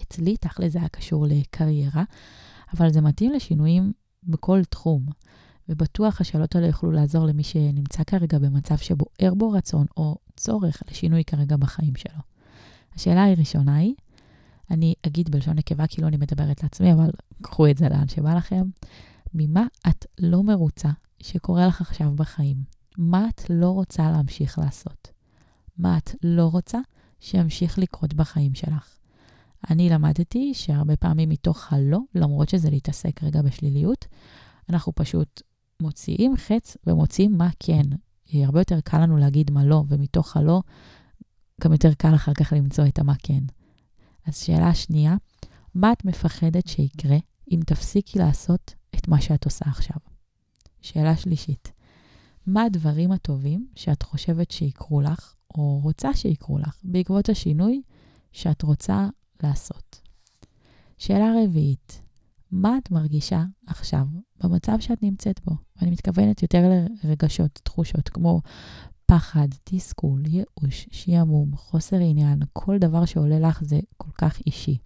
אצלי, 0.03 0.37
תכל'ס 0.37 0.73
זה 0.73 0.79
היה 0.79 0.89
קשור 0.89 1.27
לקריירה, 1.27 2.05
אבל 2.77 2.93
זה 2.93 3.01
מתאים 3.01 3.33
לשינויים 3.33 3.93
בכל 4.25 4.65
תחום. 4.65 5.07
ובטוח 5.69 6.21
השאלות 6.21 6.55
האלה 6.55 6.67
יוכלו 6.67 6.91
לעזור 6.91 7.27
למי 7.27 7.43
שנמצא 7.43 8.05
כרגע 8.05 8.39
במצב 8.39 8.77
שבוער 8.77 9.35
בו 9.35 9.51
רצון 9.51 9.87
או 9.97 10.17
צורך 10.37 10.83
לשינוי 10.91 11.25
כרגע 11.25 11.57
בחיים 11.57 11.97
שלו. 11.97 12.21
השאלה 12.95 13.31
הראשונה 13.31 13.77
היא, 13.77 13.95
אני 14.71 14.95
אגיד 15.07 15.31
בלשון 15.31 15.57
נקבה 15.57 15.87
כאילו 15.87 16.09
אני 16.09 16.17
מדברת 16.17 16.63
לעצמי, 16.63 16.93
אבל 16.93 17.11
קחו 17.43 17.71
את 17.71 17.77
זה 17.77 17.89
לאן 17.89 18.09
שבא 18.09 18.35
לכם. 18.35 18.63
ממה 19.35 19.67
את 19.89 20.07
לא 20.19 20.43
מרוצה 20.43 20.91
שקורה 21.23 21.67
לך 21.67 21.81
עכשיו 21.81 22.13
בחיים? 22.15 22.57
מה 22.99 23.29
את 23.29 23.51
לא 23.51 23.71
רוצה 23.71 24.11
להמשיך 24.11 24.59
לעשות? 24.59 25.09
מה 25.79 25.99
את 25.99 26.11
לא 26.23 26.47
רוצה 26.47 26.79
שימשיך 27.21 27.79
לקרות 27.79 28.15
בחיים 28.15 28.55
שלך? 28.55 28.97
אני 29.71 29.89
למדתי 29.89 30.55
שהרבה 30.55 30.97
פעמים 30.97 31.29
מתוך 31.29 31.73
הלא, 31.73 31.99
למרות 32.15 32.49
שזה 32.49 32.71
להתעסק 32.71 33.23
רגע 33.23 33.43
בשליליות, 33.43 34.07
אנחנו 34.71 34.93
פשוט 34.95 35.43
מוציאים 35.83 36.37
חץ 36.37 36.77
ומוציאים 36.87 37.39
מה 37.39 37.49
כן. 37.59 37.83
הרבה 38.35 38.61
יותר 38.61 38.81
קל 38.81 38.99
לנו 38.99 39.17
להגיד 39.17 39.51
מה 39.51 39.65
לא, 39.65 39.85
ומתוך 39.89 40.37
הלא, 40.37 40.61
גם 41.61 41.73
יותר 41.73 41.95
קל 41.95 42.15
אחר 42.15 42.35
כך 42.35 42.53
למצוא 42.53 42.87
את 42.87 42.99
המה 42.99 43.15
כן. 43.19 43.43
אז 44.27 44.39
שאלה 44.39 44.75
שנייה, 44.75 45.17
מה 45.75 45.93
את 45.93 46.05
מפחדת 46.05 46.67
שיקרה 46.67 47.17
אם 47.51 47.61
תפסיקי 47.67 48.19
לעשות 48.19 48.75
את 48.95 49.09
מה 49.09 49.21
שאת 49.21 49.45
עושה 49.45 49.65
עכשיו? 49.69 49.97
שאלה 50.81 51.17
שלישית, 51.17 51.73
מה 52.47 52.63
הדברים 52.63 53.13
הטובים 53.13 53.67
שאת 53.75 54.03
חושבת 54.03 54.51
שיקרו 54.51 55.01
לך, 55.01 55.35
או 55.55 55.81
רוצה 55.83 56.15
שיקרו 56.15 56.59
לך, 56.59 56.81
בעקבות 56.85 57.29
השינוי 57.29 57.83
שאת 58.33 58.63
רוצה 58.63 59.09
לעשות? 59.43 60.01
שאלה 60.99 61.33
רביעית, 61.45 62.03
מה 62.51 62.79
את 62.79 62.91
מרגישה 62.91 63.45
עכשיו 63.67 64.07
במצב 64.45 64.77
שאת 64.81 65.03
נמצאת 65.03 65.41
בו? 65.45 65.55
ואני 65.77 65.91
מתכוונת 65.91 66.43
יותר 66.43 66.71
לרגשות, 67.05 67.61
תחושות, 67.65 68.09
כמו 68.09 68.41
פחד, 69.07 69.49
תסכול, 69.65 70.23
ייאוש, 70.27 70.89
שעמום, 70.91 71.57
חוסר 71.57 71.97
עניין, 71.97 72.39
כל 72.53 72.79
דבר 72.79 73.05
שעולה 73.05 73.39
לך 73.49 73.65
זה 73.65 73.81
כל 73.97 74.11
כך 74.19 74.39
אישי. 74.47 74.79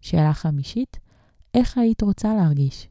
שאלה 0.00 0.34
חמישית, 0.34 0.98
איך 1.54 1.78
היית 1.78 2.02
רוצה 2.02 2.34
להרגיש? 2.34 2.88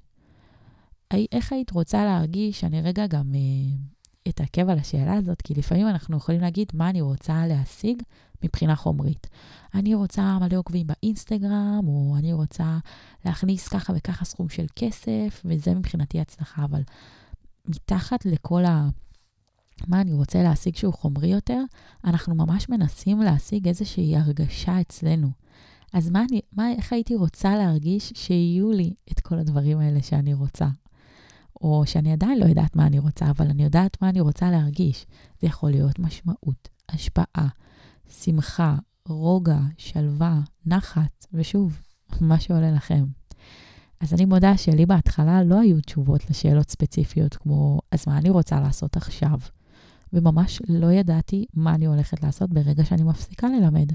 איך 1.31 1.51
היית 1.53 1.71
רוצה 1.71 2.05
להרגיש? 2.05 2.63
אני 2.63 2.81
רגע 2.81 3.07
גם 3.07 3.31
אה, 3.35 3.77
אתעכב 4.29 4.69
על 4.69 4.79
השאלה 4.79 5.13
הזאת, 5.13 5.41
כי 5.41 5.53
לפעמים 5.53 5.87
אנחנו 5.87 6.17
יכולים 6.17 6.41
להגיד 6.41 6.67
מה 6.73 6.89
אני 6.89 7.01
רוצה 7.01 7.47
להשיג 7.47 8.01
מבחינה 8.43 8.75
חומרית. 8.75 9.27
אני 9.73 9.95
רוצה 9.95 10.39
מלא 10.39 10.57
עוקבים 10.57 10.87
באינסטגרם, 10.87 11.81
או 11.87 12.15
אני 12.17 12.33
רוצה 12.33 12.77
להכניס 13.25 13.67
ככה 13.67 13.93
וככה 13.95 14.25
סכום 14.25 14.49
של 14.49 14.65
כסף, 14.75 15.41
וזה 15.45 15.75
מבחינתי 15.75 16.19
הצלחה, 16.19 16.63
אבל 16.63 16.81
מתחת 17.65 18.25
לכל 18.25 18.65
ה... 18.65 18.89
מה 19.87 20.01
אני 20.01 20.13
רוצה 20.13 20.43
להשיג 20.43 20.75
שהוא 20.75 20.93
חומרי 20.93 21.27
יותר, 21.27 21.61
אנחנו 22.03 22.35
ממש 22.35 22.69
מנסים 22.69 23.21
להשיג 23.21 23.67
איזושהי 23.67 24.17
הרגשה 24.17 24.81
אצלנו. 24.81 25.29
אז 25.93 26.09
מה 26.09 26.25
אני, 26.29 26.41
מה, 26.53 26.71
איך 26.71 26.93
הייתי 26.93 27.15
רוצה 27.15 27.55
להרגיש 27.55 28.13
שיהיו 28.15 28.71
לי 28.71 28.93
את 29.11 29.19
כל 29.19 29.39
הדברים 29.39 29.79
האלה 29.79 30.01
שאני 30.01 30.33
רוצה? 30.33 30.67
או 31.61 31.83
שאני 31.85 32.11
עדיין 32.11 32.39
לא 32.39 32.45
יודעת 32.45 32.75
מה 32.75 32.87
אני 32.87 32.99
רוצה, 32.99 33.29
אבל 33.29 33.49
אני 33.49 33.63
יודעת 33.63 34.01
מה 34.01 34.09
אני 34.09 34.21
רוצה 34.21 34.51
להרגיש. 34.51 35.05
זה 35.41 35.47
יכול 35.47 35.71
להיות 35.71 35.99
משמעות, 35.99 36.69
השפעה, 36.89 37.47
שמחה, 38.09 38.75
רוגע, 39.05 39.59
שלווה, 39.77 40.39
נחת, 40.65 41.25
ושוב, 41.33 41.81
מה 42.21 42.39
שעולה 42.39 42.71
לכם. 42.71 43.05
אז 43.99 44.13
אני 44.13 44.25
מודה 44.25 44.57
שלי 44.57 44.85
בהתחלה 44.85 45.43
לא 45.43 45.59
היו 45.59 45.81
תשובות 45.81 46.29
לשאלות 46.29 46.69
ספציפיות 46.69 47.35
כמו, 47.35 47.79
אז 47.91 48.03
מה 48.07 48.17
אני 48.17 48.29
רוצה 48.29 48.59
לעשות 48.59 48.97
עכשיו? 48.97 49.39
וממש 50.13 50.61
לא 50.69 50.91
ידעתי 50.91 51.45
מה 51.53 51.75
אני 51.75 51.85
הולכת 51.85 52.23
לעשות 52.23 52.49
ברגע 52.49 52.85
שאני 52.85 53.03
מפסיקה 53.03 53.47
ללמד. 53.47 53.91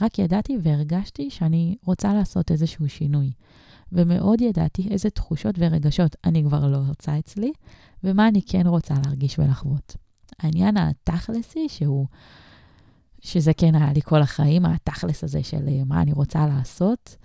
רק 0.00 0.18
ידעתי 0.18 0.56
והרגשתי 0.62 1.30
שאני 1.30 1.76
רוצה 1.84 2.14
לעשות 2.14 2.50
איזשהו 2.50 2.88
שינוי. 2.88 3.32
ומאוד 3.92 4.40
ידעתי 4.40 4.88
איזה 4.90 5.10
תחושות 5.10 5.54
ורגשות 5.58 6.16
אני 6.24 6.42
כבר 6.44 6.68
לא 6.68 6.78
רוצה 6.88 7.18
אצלי, 7.18 7.52
ומה 8.04 8.28
אני 8.28 8.42
כן 8.46 8.66
רוצה 8.66 8.94
להרגיש 9.04 9.38
ולחוות. 9.38 9.96
העניין 10.38 10.76
התכלסי, 10.76 11.68
שהוא, 11.68 12.06
שזה 13.22 13.52
כן 13.54 13.74
היה 13.74 13.92
לי 13.92 14.00
כל 14.02 14.22
החיים, 14.22 14.66
התכלס 14.66 15.24
הזה 15.24 15.42
של 15.42 15.68
אה, 15.68 15.84
מה 15.86 16.02
אני 16.02 16.12
רוצה 16.12 16.46
לעשות, 16.46 17.16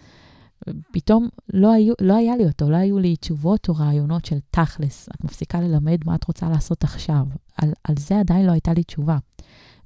פתאום 0.92 1.28
לא, 1.54 1.72
היו, 1.72 1.94
לא 2.02 2.16
היה 2.16 2.38
לי 2.38 2.46
אותו, 2.46 2.70
לא 2.70 2.76
היו 2.76 3.00
לי 3.00 3.16
תשובות 3.16 3.70
או 3.70 3.76
רעיונות 3.76 4.26
של 4.26 4.38
תכלס. 4.52 5.10
את 5.16 5.24
מפסיקה 5.24 5.62
ללמד 5.62 5.98
מה 6.06 6.16
את 6.16 6.24
רוצה 6.28 6.50
לעשות 6.50 6.84
עכשיו. 6.84 7.26
על, 7.58 7.74
על 7.84 7.96
זה 8.00 8.20
עדיין 8.20 8.46
לא 8.46 8.52
הייתה 8.52 8.74
לי 8.74 8.84
תשובה. 8.84 9.18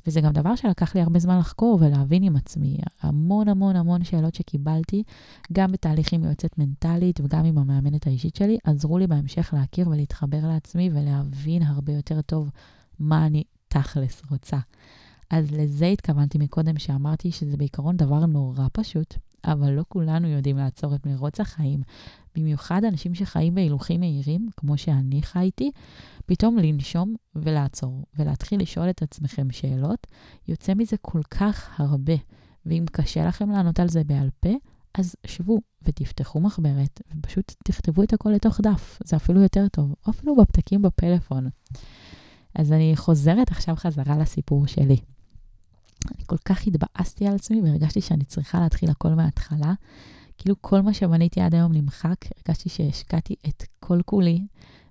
וזה 0.07 0.21
גם 0.21 0.33
דבר 0.33 0.55
שלקח 0.55 0.95
לי 0.95 1.01
הרבה 1.01 1.19
זמן 1.19 1.39
לחקור 1.39 1.77
ולהבין 1.81 2.23
עם 2.23 2.35
עצמי. 2.35 2.77
המון 3.01 3.47
המון 3.47 3.75
המון 3.75 4.03
שאלות 4.03 4.35
שקיבלתי, 4.35 5.03
גם 5.53 5.71
בתהליכים 5.71 6.23
יועצת 6.23 6.57
מנטלית 6.57 7.19
וגם 7.19 7.45
עם 7.45 7.57
המאמנת 7.57 8.07
האישית 8.07 8.35
שלי, 8.35 8.57
עזרו 8.63 8.97
לי 8.97 9.07
בהמשך 9.07 9.53
להכיר 9.53 9.89
ולהתחבר 9.89 10.47
לעצמי 10.47 10.89
ולהבין 10.93 11.63
הרבה 11.63 11.93
יותר 11.93 12.21
טוב 12.21 12.49
מה 12.99 13.25
אני 13.25 13.43
תכלס 13.67 14.21
רוצה. 14.31 14.57
אז 15.31 15.51
לזה 15.51 15.85
התכוונתי 15.85 16.37
מקודם, 16.37 16.79
שאמרתי 16.79 17.31
שזה 17.31 17.57
בעיקרון 17.57 17.97
דבר 17.97 18.25
נורא 18.25 18.67
פשוט, 18.73 19.15
אבל 19.45 19.71
לא 19.71 19.83
כולנו 19.87 20.27
יודעים 20.27 20.57
לעצור 20.57 20.95
את 20.95 21.05
מרוץ 21.05 21.39
החיים. 21.39 21.81
במיוחד 22.35 22.83
אנשים 22.85 23.15
שחיים 23.15 23.55
בהילוכים 23.55 23.99
מהירים, 23.99 24.49
כמו 24.57 24.77
שאני 24.77 25.21
חייתי, 25.21 25.71
פתאום 26.25 26.57
לנשום 26.57 27.15
ולעצור, 27.35 28.05
ולהתחיל 28.19 28.61
לשאול 28.61 28.89
את 28.89 29.01
עצמכם 29.01 29.51
שאלות, 29.51 30.07
יוצא 30.47 30.73
מזה 30.73 30.95
כל 31.01 31.21
כך 31.23 31.79
הרבה. 31.79 32.13
ואם 32.65 32.85
קשה 32.91 33.25
לכם 33.25 33.49
לענות 33.49 33.79
על 33.79 33.89
זה 33.89 34.03
בעל 34.03 34.29
פה, 34.39 34.53
אז 34.93 35.15
שבו 35.27 35.59
ותפתחו 35.81 36.39
מחברת, 36.39 37.01
ופשוט 37.15 37.53
תכתבו 37.63 38.03
את 38.03 38.13
הכל 38.13 38.29
לתוך 38.29 38.61
דף. 38.61 38.99
זה 39.03 39.15
אפילו 39.15 39.41
יותר 39.41 39.67
טוב, 39.67 39.95
או 40.05 40.11
אפילו 40.11 40.35
בפתקים 40.35 40.81
בפלאפון. 40.81 41.49
אז 42.55 42.71
אני 42.71 42.93
חוזרת 42.95 43.51
עכשיו 43.51 43.75
חזרה 43.75 44.17
לסיפור 44.17 44.67
שלי. 44.67 44.97
אני 46.15 46.23
כל 46.25 46.37
כך 46.45 46.67
התבאסתי 46.67 47.27
על 47.27 47.35
עצמי 47.35 47.61
והרגשתי 47.61 48.01
שאני 48.01 48.23
צריכה 48.23 48.59
להתחיל 48.59 48.89
הכל 48.89 49.09
מההתחלה. 49.09 49.73
כאילו 50.37 50.55
כל 50.61 50.81
מה 50.81 50.93
שבניתי 50.93 51.41
עד 51.41 51.55
היום 51.55 51.73
נמחק, 51.73 52.15
הרגשתי 52.37 52.69
שהשקעתי 52.69 53.35
את 53.47 53.63
כל 53.79 54.01
כולי 54.05 54.41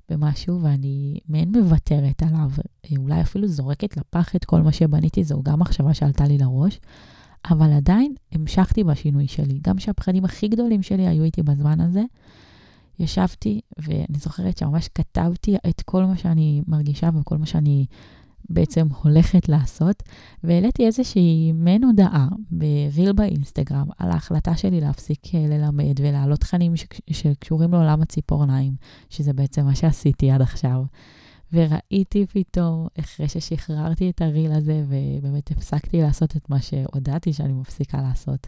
במשהו 0.09 0.62
ואני 0.62 1.18
מעין 1.29 1.53
מוותרת 1.57 2.23
עליו. 2.23 2.51
אולי 2.96 3.20
אפילו 3.20 3.49
זורקת 3.49 3.96
לפח 3.96 4.37
את 4.37 4.44
כל 4.44 4.62
מה 4.62 4.73
שבניתי, 4.73 5.25
זו 5.25 5.42
גם 5.42 5.59
מחשבה 5.59 5.94
שעלתה 5.94 6.25
לי 6.25 6.38
לראש, 6.38 6.81
אבל 7.51 7.73
עדיין 7.73 8.14
המשכתי 8.33 8.85
בשינוי 8.85 9.27
שלי. 9.27 9.59
גם 9.62 9.79
שהפחדים 9.79 10.25
הכי 10.25 10.49
גדולים 10.49 10.83
שלי 10.83 11.07
היו 11.07 11.25
איתי 11.25 11.42
בזמן 11.42 11.81
הזה, 11.81 12.03
ישבתי 12.99 13.61
ואני 13.79 14.18
זוכרת 14.18 14.59
שממש 14.59 14.88
כתבתי 14.94 15.57
את 15.68 15.83
כל 15.83 16.05
מה 16.05 16.16
שאני 16.16 16.62
מרגישה 16.66 17.11
וכל 17.20 17.38
מה 17.38 17.46
שאני 17.46 17.87
בעצם 18.51 18.87
הולכת 19.03 19.49
לעשות, 19.49 20.03
והעליתי 20.45 20.87
איזושהי 20.87 21.53
מעין 21.53 21.85
הודעה 21.85 22.29
בריל 22.51 23.13
באינסטגרם 23.13 23.87
על 23.99 24.11
ההחלטה 24.11 24.57
שלי 24.57 24.81
להפסיק 24.81 25.35
אה, 25.35 25.47
ללמד 25.49 26.01
ולהעלות 26.01 26.41
תכנים 26.41 26.73
שקשורים 27.11 27.73
לעולם 27.73 28.03
הציפורניים, 28.03 28.75
שזה 29.11 29.33
בעצם 29.33 29.65
מה 29.65 29.75
שעשיתי 29.75 30.31
עד 30.31 30.43
עכשיו. 30.43 30.83
וראיתי 31.53 32.27
פתאום, 32.27 32.87
אחרי 33.01 33.29
ששחררתי 33.29 34.11
את 34.11 34.23
הריל 34.23 34.53
הזה, 34.53 34.85
ובאמת 34.89 35.51
הפסקתי 35.51 36.03
לעשות 36.03 36.37
את 36.37 36.51
מה 36.51 36.61
שהודעתי 36.61 37.33
שאני 37.33 37.53
מפסיקה 37.53 38.03
לעשות, 38.03 38.47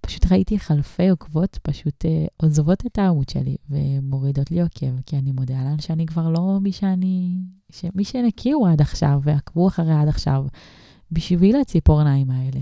פשוט 0.00 0.32
ראיתי 0.32 0.58
אלפי 0.70 1.08
עוקבות 1.08 1.58
פשוט 1.62 2.04
אה, 2.04 2.26
עוזבות 2.36 2.86
את 2.86 2.98
העמוד 2.98 3.28
שלי 3.28 3.56
ומורידות 3.70 4.50
לי 4.50 4.60
עוקב, 4.60 5.00
כי 5.06 5.18
אני 5.18 5.32
מודה 5.32 5.64
להן 5.64 5.78
שאני 5.78 6.06
כבר 6.06 6.28
לא 6.28 6.58
מי 6.60 6.72
שאני... 6.72 7.36
מי 7.94 8.04
שהן 8.04 8.24
הכירו 8.24 8.66
עד 8.66 8.80
עכשיו 8.80 9.20
ועקבו 9.22 9.68
אחריה 9.68 10.00
עד 10.00 10.08
עכשיו, 10.08 10.46
בשביל 11.12 11.56
הציפורניים 11.56 12.30
האלה. 12.30 12.60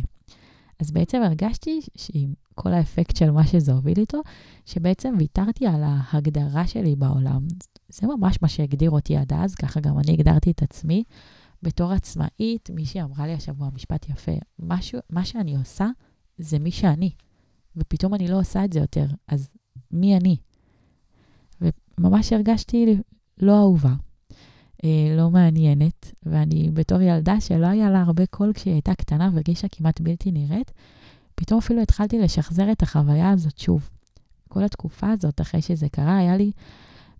אז 0.81 0.91
בעצם 0.91 1.23
הרגשתי 1.23 1.81
שעם 1.97 2.35
כל 2.55 2.73
האפקט 2.73 3.17
של 3.17 3.31
מה 3.31 3.47
שזה 3.47 3.73
הוביל 3.73 3.99
איתו, 3.99 4.21
שבעצם 4.67 5.15
ויתרתי 5.19 5.67
על 5.67 5.83
ההגדרה 5.85 6.67
שלי 6.67 6.97
בעולם. 6.97 7.47
זה 7.89 8.07
ממש 8.07 8.39
מה 8.43 8.49
שהגדיר 8.49 8.91
אותי 8.91 9.17
עד 9.17 9.33
אז, 9.33 9.55
ככה 9.55 9.81
גם 9.81 9.99
אני 9.99 10.13
הגדרתי 10.13 10.51
את 10.51 10.63
עצמי. 10.63 11.05
בתור 11.63 11.93
עצמאית, 11.93 12.71
מישהי 12.75 13.03
אמרה 13.03 13.27
לי 13.27 13.33
השבוע 13.33 13.69
משפט 13.75 14.09
יפה, 14.09 14.33
משהו, 14.59 14.99
מה 15.11 15.25
שאני 15.25 15.57
עושה 15.57 15.87
זה 16.39 16.59
מי 16.59 16.71
שאני. 16.71 17.11
ופתאום 17.77 18.15
אני 18.15 18.29
לא 18.29 18.41
עושה 18.41 18.65
את 18.65 18.73
זה 18.73 18.81
יותר, 18.81 19.07
אז 19.29 19.51
מי 19.91 20.17
אני? 20.17 20.37
וממש 21.61 22.33
הרגשתי 22.33 22.97
לא 23.41 23.59
אהובה, 23.59 23.93
אה, 24.85 25.15
לא 25.17 25.31
מעניינת, 25.31 26.13
ואני 26.23 26.71
בתור 26.75 27.01
ילדה 27.01 27.41
שלא 27.41 27.67
היה 27.67 27.91
לה 27.91 28.03
הרבה 28.03 28.27
קול 28.27 28.53
כשהיא 28.53 28.73
הייתה 28.73 28.95
קטנה 28.95 29.31
והרגישה 29.33 29.69
כמעט 29.69 30.01
בלתי 30.01 30.33
נראית, 30.33 30.73
פתאום 31.35 31.59
אפילו 31.59 31.83
התחלתי 31.83 32.19
לשחזר 32.19 32.73
את 32.73 32.83
החוויה 32.83 33.31
הזאת 33.31 33.59
שוב. 33.59 33.91
כל 34.49 34.65
התקופה 34.65 35.11
הזאת, 35.11 35.41
אחרי 35.41 35.63
שזה 35.63 35.89
קרה, 35.89 36.17
היה 36.17 36.37
לי 36.37 36.53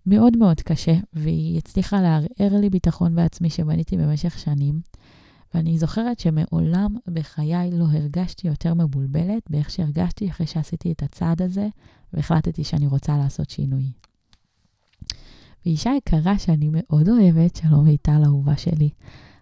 מאוד 0.05 0.37
מאוד 0.37 0.61
קשה, 0.61 0.93
והיא 1.13 1.57
הצליחה 1.57 2.01
לערער 2.01 2.59
לי 2.59 2.69
ביטחון 2.69 3.15
בעצמי 3.15 3.49
שבניתי 3.49 3.97
במשך 3.97 4.39
שנים. 4.39 4.81
ואני 5.53 5.77
זוכרת 5.77 6.19
שמעולם 6.19 6.95
בחיי 7.07 7.71
לא 7.71 7.85
הרגשתי 7.91 8.47
יותר 8.47 8.73
מבולבלת 8.73 9.43
באיך 9.49 9.69
שהרגשתי 9.69 10.29
אחרי 10.29 10.47
שעשיתי 10.47 10.91
את 10.91 11.03
הצעד 11.03 11.41
הזה, 11.41 11.67
והחלטתי 12.13 12.63
שאני 12.63 12.87
רוצה 12.87 13.17
לעשות 13.17 13.49
שינוי. 13.49 13.91
ואישה 15.65 15.91
יקרה 15.97 16.39
שאני 16.39 16.69
מאוד 16.71 17.09
אוהבת, 17.09 17.55
שלום 17.55 17.85
מיטל 17.85 18.21
אהובה 18.25 18.57
שלי, 18.57 18.89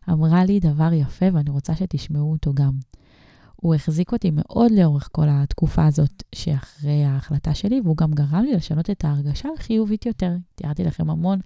אמרה 0.10 0.46
לי 0.46 0.60
דבר 0.60 0.94
יפה 0.94 1.26
ואני 1.34 1.50
רוצה 1.50 1.76
שתשמעו 1.76 2.32
אותו 2.32 2.54
גם. 2.54 2.72
הוא 3.56 3.76
החזיק 3.76 4.12
אותי 4.12 4.32
מאוד 4.34 4.72
לאורך 4.72 5.10
כל 5.12 5.26
התקופה 5.30 5.86
הזאת 5.86 6.24
שאחרי 6.36 7.04
ההחלטה 7.04 7.54
שלי, 7.54 7.82
והוא 7.84 7.98
גם 7.98 8.12
גרם 8.12 8.44
לי 8.44 8.54
לשנות 8.54 8.90
את 8.90 9.06
ההרגשה 9.06 9.50
החיובית 9.58 10.06
יותר. 10.06 10.36
תיארתי 10.56 10.84
לכם 10.84 11.10
המון 11.10 11.40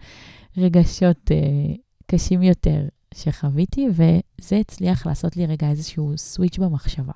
רגשות 0.57 1.31
אה, 1.31 1.75
קשים 2.07 2.41
יותר 2.41 2.87
שחוויתי, 3.13 3.87
וזה 3.91 4.57
הצליח 4.57 5.05
לעשות 5.05 5.37
לי 5.37 5.45
רגע 5.45 5.69
איזשהו 5.69 6.17
סוויץ' 6.17 6.57
במחשבה. 6.57 7.13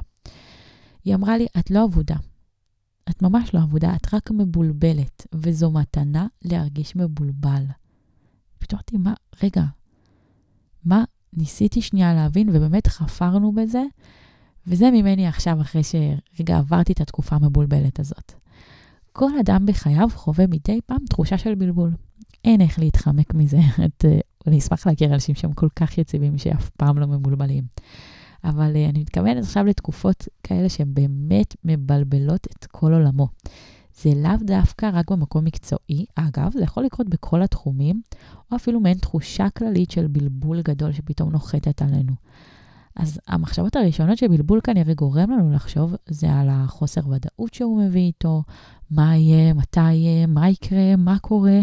היא 1.04 1.16
אמרה 1.16 1.38
לי, 1.38 1.48
את 1.60 1.72
לא 1.72 1.86
אבודה. 1.86 2.16
את 3.10 3.22
ממש 3.22 3.54
לא 3.54 3.60
אבודה, 3.60 3.96
את 3.96 4.14
רק 4.14 4.32
מבולבלת, 4.32 5.28
וזו 5.36 5.72
מתנה 5.72 6.28
להרגיש 6.42 6.96
מבולבל. 6.96 7.64
פתאום 8.60 8.80
אמרתי, 8.80 8.98
מה, 8.98 9.14
רגע, 9.44 9.64
מה, 10.86 11.04
ניסיתי 11.34 11.82
שנייה 11.82 12.14
להבין, 12.14 12.50
ובאמת 12.50 12.88
חפרנו 12.88 13.52
בזה, 13.52 13.84
וזה 14.68 14.92
ממני 14.92 15.28
עכשיו, 15.28 15.62
אחרי 15.62 15.82
שרגע 15.84 16.58
עברתי 16.58 16.94
את 16.94 17.02
התקופה 17.02 17.36
המבולבלת 17.36 18.00
הזאת. 18.00 18.34
כל 19.12 19.40
אדם 19.40 19.66
בחייו 19.66 20.10
חווה 20.14 20.48
מדי 20.48 20.80
פעם 20.86 21.06
תחושה 21.10 21.38
של 21.38 21.56
בלבול. 21.56 21.92
אין 22.44 22.62
איך 22.62 22.80
להתחמק 22.80 23.34
מזה. 23.34 23.60
את 23.86 24.06
ואני 24.46 24.58
אשמח 24.58 24.88
להכיר 24.88 25.14
אנשים 25.14 25.36
שהם 25.36 25.54
כל 25.54 25.68
כך 25.76 25.98
יציבים 25.98 26.38
שאף 26.38 26.70
פעם 26.70 26.98
לא 26.98 27.08
מבולבלים. 27.08 27.64
אבל 28.44 28.74
uh, 28.74 28.90
אני 28.90 29.00
מתכוונת 29.00 29.44
עכשיו 29.44 29.66
לתקופות 29.66 30.28
כאלה 30.44 30.70
שהן 30.70 30.94
באמת 30.94 31.56
מבלבלות 31.64 32.48
את 32.58 32.66
כל 32.66 32.94
עולמו. 32.94 33.28
זה 34.02 34.10
לאו 34.16 34.38
דווקא 34.42 34.90
רק 34.94 35.12
במקום 35.12 35.46
מקצועי, 35.46 36.06
אגב, 36.16 36.52
זה 36.54 36.64
יכול 36.64 36.84
לקרות 36.84 37.10
בכל 37.10 37.42
התחומים, 37.42 38.02
או 38.52 38.56
אפילו 38.58 38.80
מעין 38.80 38.98
תחושה 38.98 39.50
כללית 39.50 39.92
של 39.92 40.08
בלבול 40.08 40.62
גדול 40.62 40.92
שפתאום 40.92 41.32
נוחתת 41.32 41.82
עלינו. 41.82 42.14
אז 42.96 43.20
המחשבות 43.28 43.76
הראשונות 43.76 44.18
שבלבול 44.18 44.60
כנראה 44.64 44.94
גורם 44.94 45.32
לנו 45.32 45.52
לחשוב, 45.52 45.96
זה 46.10 46.34
על 46.34 46.48
החוסר 46.52 47.02
ודאות 47.08 47.54
שהוא 47.54 47.84
מביא 47.84 48.02
איתו, 48.02 48.44
מה 48.92 49.16
יהיה, 49.16 49.54
מתי 49.54 49.94
יהיה, 49.94 50.28
מה 50.28 50.50
יקרה, 50.50 50.96
מה 50.96 51.20
קורה. 51.20 51.60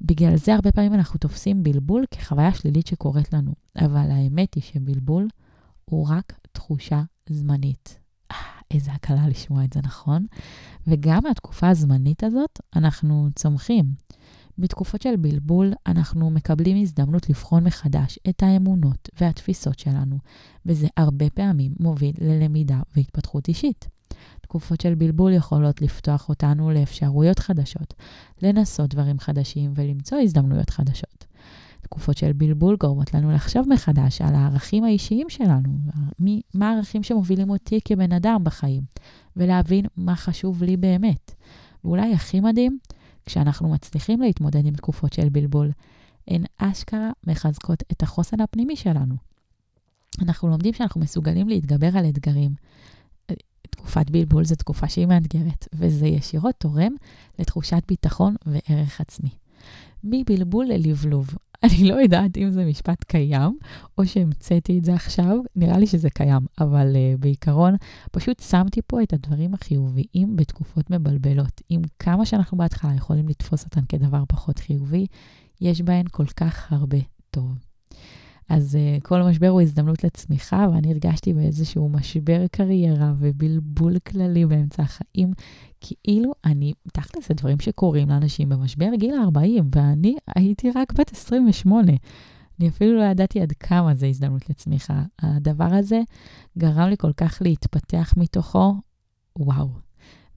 בגלל 0.00 0.36
זה 0.36 0.54
הרבה 0.54 0.72
פעמים 0.72 0.94
אנחנו 0.94 1.18
תופסים 1.18 1.62
בלבול 1.62 2.04
כחוויה 2.10 2.54
שלילית 2.54 2.86
שקורית 2.86 3.32
לנו, 3.32 3.54
אבל 3.76 4.10
האמת 4.10 4.54
היא 4.54 4.62
שבלבול 4.62 5.28
הוא 5.84 6.08
רק 6.08 6.32
תחושה 6.52 7.02
זמנית. 7.28 7.98
אה, 8.30 8.36
איזה 8.70 8.92
הקלה 8.92 9.28
לשמוע 9.28 9.64
את 9.64 9.72
זה, 9.72 9.80
נכון? 9.84 10.26
וגם 10.86 11.22
מהתקופה 11.24 11.68
הזמנית 11.68 12.24
הזאת 12.24 12.60
אנחנו 12.76 13.28
צומחים. 13.34 13.84
בתקופות 14.58 15.02
של 15.02 15.16
בלבול 15.16 15.72
אנחנו 15.86 16.30
מקבלים 16.30 16.82
הזדמנות 16.82 17.28
לבחון 17.28 17.64
מחדש 17.64 18.18
את 18.28 18.42
האמונות 18.42 19.08
והתפיסות 19.20 19.78
שלנו, 19.78 20.18
וזה 20.66 20.88
הרבה 20.96 21.30
פעמים 21.30 21.72
מוביל 21.80 22.14
ללמידה 22.20 22.80
והתפתחות 22.96 23.48
אישית. 23.48 23.88
תקופות 24.40 24.80
של 24.80 24.94
בלבול 24.94 25.32
יכולות 25.32 25.82
לפתוח 25.82 26.28
אותנו 26.28 26.70
לאפשרויות 26.70 27.38
חדשות, 27.38 27.94
לנסות 28.42 28.90
דברים 28.90 29.18
חדשים 29.18 29.72
ולמצוא 29.74 30.18
הזדמנויות 30.18 30.70
חדשות. 30.70 31.24
תקופות 31.80 32.16
של 32.16 32.32
בלבול 32.32 32.76
גורמות 32.76 33.14
לנו 33.14 33.32
לחשוב 33.32 33.68
מחדש 33.68 34.20
על 34.20 34.34
הערכים 34.34 34.84
האישיים 34.84 35.28
שלנו, 35.28 35.78
מה 36.54 36.70
הערכים 36.70 37.02
שמובילים 37.02 37.50
אותי 37.50 37.80
כבן 37.84 38.12
אדם 38.12 38.44
בחיים, 38.44 38.82
ולהבין 39.36 39.84
מה 39.96 40.16
חשוב 40.16 40.62
לי 40.62 40.76
באמת. 40.76 41.34
ואולי 41.84 42.12
הכי 42.14 42.40
מדהים, 42.40 42.78
כשאנחנו 43.26 43.68
מצליחים 43.68 44.20
להתמודד 44.20 44.66
עם 44.66 44.74
תקופות 44.74 45.12
של 45.12 45.28
בלבול, 45.28 45.70
הן 46.28 46.44
אשכרה 46.58 47.10
מחזקות 47.26 47.82
את 47.92 48.02
החוסן 48.02 48.40
הפנימי 48.40 48.76
שלנו. 48.76 49.14
אנחנו 50.22 50.48
לומדים 50.48 50.74
שאנחנו 50.74 51.00
מסוגלים 51.00 51.48
להתגבר 51.48 51.96
על 51.98 52.08
אתגרים, 52.08 52.54
תקופת 53.70 54.10
בלבול 54.10 54.44
זו 54.44 54.54
תקופה 54.54 54.88
שהיא 54.88 55.06
מאתגרת, 55.06 55.68
וזה 55.72 56.06
ישירות 56.06 56.54
תורם 56.58 56.92
לתחושת 57.38 57.82
ביטחון 57.88 58.34
וערך 58.46 59.00
עצמי. 59.00 59.30
מבלבול 60.04 60.66
ללבלוב. 60.66 61.30
אני 61.64 61.88
לא 61.88 61.94
יודעת 61.94 62.36
אם 62.36 62.50
זה 62.50 62.64
משפט 62.64 63.04
קיים, 63.04 63.58
או 63.98 64.06
שהמצאתי 64.06 64.78
את 64.78 64.84
זה 64.84 64.94
עכשיו, 64.94 65.36
נראה 65.56 65.78
לי 65.78 65.86
שזה 65.86 66.10
קיים, 66.10 66.46
אבל 66.60 66.92
uh, 66.92 67.20
בעיקרון, 67.20 67.74
פשוט 68.12 68.40
שמתי 68.40 68.80
פה 68.86 69.02
את 69.02 69.12
הדברים 69.12 69.54
החיוביים 69.54 70.36
בתקופות 70.36 70.90
מבלבלות. 70.90 71.60
עם 71.68 71.82
כמה 71.98 72.26
שאנחנו 72.26 72.58
בהתחלה 72.58 72.94
יכולים 72.94 73.28
לתפוס 73.28 73.64
אותן 73.64 73.80
כדבר 73.88 74.24
פחות 74.28 74.58
חיובי, 74.58 75.06
יש 75.60 75.82
בהן 75.82 76.04
כל 76.10 76.26
כך 76.26 76.72
הרבה 76.72 76.98
טוב. 77.30 77.69
אז 78.50 78.78
uh, 78.78 79.02
כל 79.02 79.22
משבר 79.22 79.48
הוא 79.48 79.60
הזדמנות 79.60 80.04
לצמיחה, 80.04 80.66
ואני 80.72 80.90
הרגשתי 80.92 81.32
באיזשהו 81.32 81.88
משבר 81.88 82.46
קריירה 82.46 83.12
ובלבול 83.18 83.98
כללי 83.98 84.46
באמצע 84.46 84.82
החיים, 84.82 85.32
כאילו 85.80 86.32
אני, 86.44 86.72
תכל'ס, 86.92 87.28
זה 87.28 87.34
דברים 87.34 87.60
שקורים 87.60 88.08
לאנשים 88.08 88.48
במשבר 88.48 88.88
גיל 88.94 89.14
ה-40, 89.14 89.62
ואני 89.74 90.16
הייתי 90.36 90.70
רק 90.70 90.92
בת 90.92 91.12
28. 91.12 91.92
אני 92.60 92.68
אפילו 92.68 92.98
לא 92.98 93.04
ידעתי 93.04 93.40
עד 93.40 93.52
כמה 93.52 93.94
זה 93.94 94.06
הזדמנות 94.06 94.50
לצמיחה. 94.50 95.02
הדבר 95.22 95.74
הזה 95.74 96.00
גרם 96.58 96.88
לי 96.88 96.96
כל 96.96 97.12
כך 97.12 97.38
להתפתח 97.44 98.14
מתוכו, 98.16 98.74
וואו. 99.38 99.68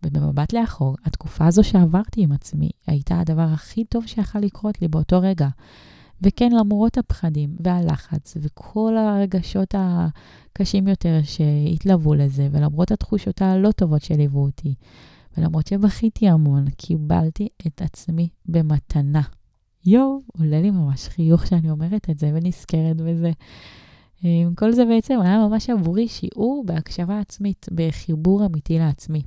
ובמבט 0.05 0.53
לאחור, 0.53 0.95
התקופה 1.05 1.47
הזו 1.47 1.63
שעברתי 1.63 2.23
עם 2.23 2.31
עצמי 2.31 2.69
הייתה 2.87 3.19
הדבר 3.19 3.47
הכי 3.53 3.83
טוב 3.85 4.07
שיכול 4.07 4.41
לקרות 4.41 4.81
לי 4.81 4.87
באותו 4.87 5.21
רגע. 5.21 5.47
וכן, 6.21 6.51
למרות 6.51 6.97
הפחדים 6.97 7.55
והלחץ 7.59 8.37
וכל 8.41 8.97
הרגשות 8.97 9.75
הקשים 9.77 10.87
יותר 10.87 11.19
שהתלוו 11.23 12.13
לזה, 12.13 12.49
ולמרות 12.51 12.91
התחושות 12.91 13.41
הלא 13.41 13.71
טובות 13.71 14.01
שליוו 14.01 14.43
אותי, 14.43 14.75
ולמרות 15.37 15.67
שבכיתי 15.67 16.29
המון, 16.29 16.69
קיבלתי 16.69 17.47
את 17.67 17.81
עצמי 17.81 18.29
במתנה. 18.45 19.21
יואו, 19.85 20.19
עולה 20.37 20.61
לי 20.61 20.71
ממש 20.71 21.07
חיוך 21.07 21.47
שאני 21.47 21.69
אומרת 21.69 22.09
את 22.09 22.19
זה 22.19 22.31
ונזכרת 22.33 22.97
בזה. 22.97 23.31
כל 24.55 24.71
זה 24.71 24.85
בעצם 24.85 25.19
היה 25.21 25.47
ממש 25.47 25.69
עבורי 25.69 26.07
שיעור 26.07 26.63
בהקשבה 26.65 27.19
עצמית, 27.19 27.65
בחיבור 27.71 28.45
אמיתי 28.45 28.79
לעצמי. 28.79 29.21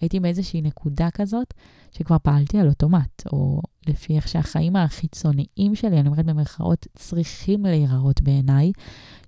הייתי 0.00 0.20
באיזושהי 0.20 0.62
נקודה 0.62 1.10
כזאת 1.10 1.54
שכבר 1.90 2.16
פעלתי 2.22 2.58
על 2.58 2.68
אוטומט, 2.68 3.22
או 3.32 3.62
לפי 3.86 4.16
איך 4.16 4.28
שהחיים 4.28 4.76
החיצוניים 4.76 5.74
שלי, 5.74 6.00
אני 6.00 6.08
אומרת 6.08 6.26
במרכאות, 6.26 6.86
צריכים 6.94 7.66
להיראות 7.66 8.22
בעיניי, 8.22 8.72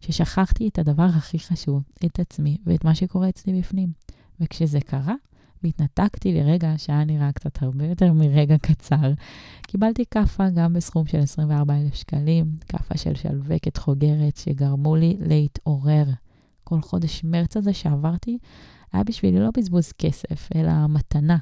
ששכחתי 0.00 0.68
את 0.68 0.79
הדבר 0.79 1.07
הכי 1.16 1.38
חשוב, 1.38 1.83
את 2.07 2.20
עצמי 2.20 2.59
ואת 2.66 2.85
מה 2.85 2.94
שקורה 2.94 3.29
אצלי 3.29 3.61
בפנים. 3.61 3.88
וכשזה 4.40 4.81
קרה, 4.81 5.14
והתנתקתי 5.62 6.33
לרגע 6.33 6.74
שהיה 6.77 7.05
נראה 7.05 7.33
קצת 7.33 7.62
הרבה 7.62 7.87
יותר 7.87 8.12
מרגע 8.12 8.59
קצר. 8.59 9.12
קיבלתי 9.62 10.05
כאפה 10.11 10.50
גם 10.50 10.72
בסכום 10.72 11.07
של 11.07 11.18
24,000 11.18 11.94
שקלים, 11.94 12.57
כאפה 12.68 12.98
של 12.98 13.14
שלווקת 13.14 13.77
חוגרת 13.77 14.37
שגרמו 14.37 14.96
לי 14.96 15.16
להתעורר. 15.20 16.05
כל 16.64 16.81
חודש 16.81 17.24
מרץ 17.24 17.57
הזה 17.57 17.72
שעברתי 17.72 18.38
היה 18.94 19.04
בשבילי 19.04 19.40
לא 19.40 19.48
בזבוז 19.57 19.92
כסף, 19.92 20.48
אלא 20.54 20.72
מתנה. 20.88 21.37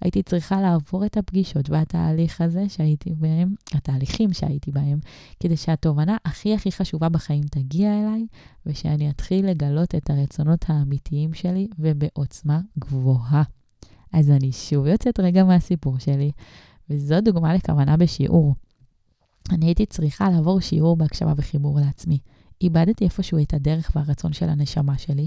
הייתי 0.00 0.22
צריכה 0.22 0.60
לעבור 0.60 1.06
את 1.06 1.16
הפגישות 1.16 1.70
והתהליך 1.70 2.40
הזה 2.40 2.68
שהייתי 2.68 3.14
בהם, 3.14 3.54
התהליכים 3.72 4.32
שהייתי 4.32 4.70
בהם, 4.70 4.98
כדי 5.40 5.56
שהתובנה 5.56 6.16
הכי 6.24 6.54
הכי 6.54 6.72
חשובה 6.72 7.08
בחיים 7.08 7.44
תגיע 7.50 8.00
אליי, 8.00 8.26
ושאני 8.66 9.10
אתחיל 9.10 9.46
לגלות 9.46 9.94
את 9.94 10.10
הרצונות 10.10 10.64
האמיתיים 10.68 11.34
שלי 11.34 11.68
ובעוצמה 11.78 12.60
גבוהה. 12.78 13.42
אז 14.12 14.30
אני 14.30 14.52
שוב 14.52 14.86
יוצאת 14.86 15.20
רגע 15.20 15.44
מהסיפור 15.44 15.98
שלי, 15.98 16.30
וזו 16.90 17.20
דוגמה 17.20 17.54
לכוונה 17.54 17.96
בשיעור. 17.96 18.54
אני 19.52 19.66
הייתי 19.66 19.86
צריכה 19.86 20.30
לעבור 20.30 20.60
שיעור 20.60 20.96
בהקשבה 20.96 21.32
וחיבור 21.36 21.80
לעצמי. 21.80 22.18
איבדתי 22.60 23.04
איפשהו 23.04 23.38
את 23.42 23.54
הדרך 23.54 23.90
והרצון 23.96 24.32
של 24.32 24.48
הנשמה 24.48 24.98
שלי, 24.98 25.26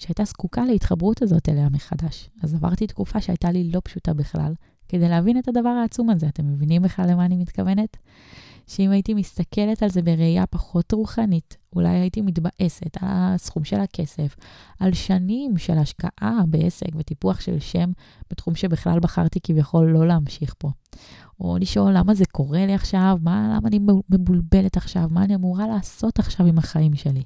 שהייתה 0.00 0.24
זקוקה 0.24 0.64
להתחברות 0.64 1.22
הזאת 1.22 1.48
אליה 1.48 1.68
מחדש. 1.68 2.30
אז 2.42 2.54
עברתי 2.54 2.86
תקופה 2.86 3.20
שהייתה 3.20 3.50
לי 3.50 3.70
לא 3.70 3.80
פשוטה 3.84 4.14
בכלל, 4.14 4.54
כדי 4.88 5.08
להבין 5.08 5.38
את 5.38 5.48
הדבר 5.48 5.68
העצום 5.68 6.10
הזה. 6.10 6.28
אתם 6.28 6.52
מבינים 6.52 6.82
בכלל 6.82 7.10
למה 7.10 7.24
אני 7.24 7.36
מתכוונת? 7.36 7.96
שאם 8.66 8.90
הייתי 8.90 9.14
מסתכלת 9.14 9.82
על 9.82 9.88
זה 9.88 10.02
בראייה 10.02 10.46
פחות 10.46 10.92
רוחנית, 10.92 11.56
אולי 11.76 11.88
הייתי 11.88 12.20
מתבאסת 12.20 12.96
על 13.00 13.08
הסכום 13.10 13.64
של 13.64 13.80
הכסף, 13.80 14.36
על 14.80 14.92
שנים 14.92 15.56
של 15.58 15.78
השקעה 15.78 16.38
בעסק 16.48 16.88
וטיפוח 16.96 17.40
של 17.40 17.58
שם 17.60 17.92
בתחום 18.30 18.54
שבכלל 18.54 19.00
בחרתי 19.00 19.40
כביכול 19.42 19.90
לא 19.90 20.06
להמשיך 20.06 20.54
פה. 20.58 20.70
או 21.40 21.58
לשאול 21.58 21.92
למה 21.96 22.14
זה 22.14 22.24
קורה 22.32 22.66
לי 22.66 22.74
עכשיו, 22.74 23.18
מה, 23.22 23.54
למה 23.56 23.68
אני 23.68 23.80
מבולבלת 24.08 24.76
עכשיו, 24.76 25.08
מה 25.10 25.24
אני 25.24 25.34
אמורה 25.34 25.66
לעשות 25.66 26.18
עכשיו 26.18 26.46
עם 26.46 26.58
החיים 26.58 26.94
שלי. 26.94 27.22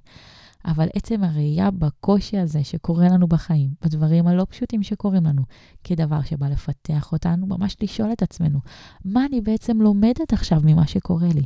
אבל 0.64 0.88
עצם 0.94 1.24
הראייה 1.24 1.70
בקושי 1.70 2.38
הזה 2.38 2.64
שקורה 2.64 3.09
לנו 3.09 3.27
בחיים, 3.27 3.70
בדברים 3.85 4.27
הלא 4.27 4.46
פשוטים 4.50 4.83
שקורים 4.83 5.24
לנו, 5.24 5.42
כדבר 5.85 6.22
שבא 6.22 6.48
לפתח 6.48 7.12
אותנו, 7.12 7.46
ממש 7.46 7.77
לשאול 7.83 8.12
את 8.12 8.22
עצמנו, 8.22 8.59
מה 9.05 9.27
אני 9.27 9.40
בעצם 9.40 9.83
לומדת 9.83 10.33
עכשיו 10.33 10.61
ממה 10.64 10.87
שקורה 10.87 11.29
לי? 11.35 11.44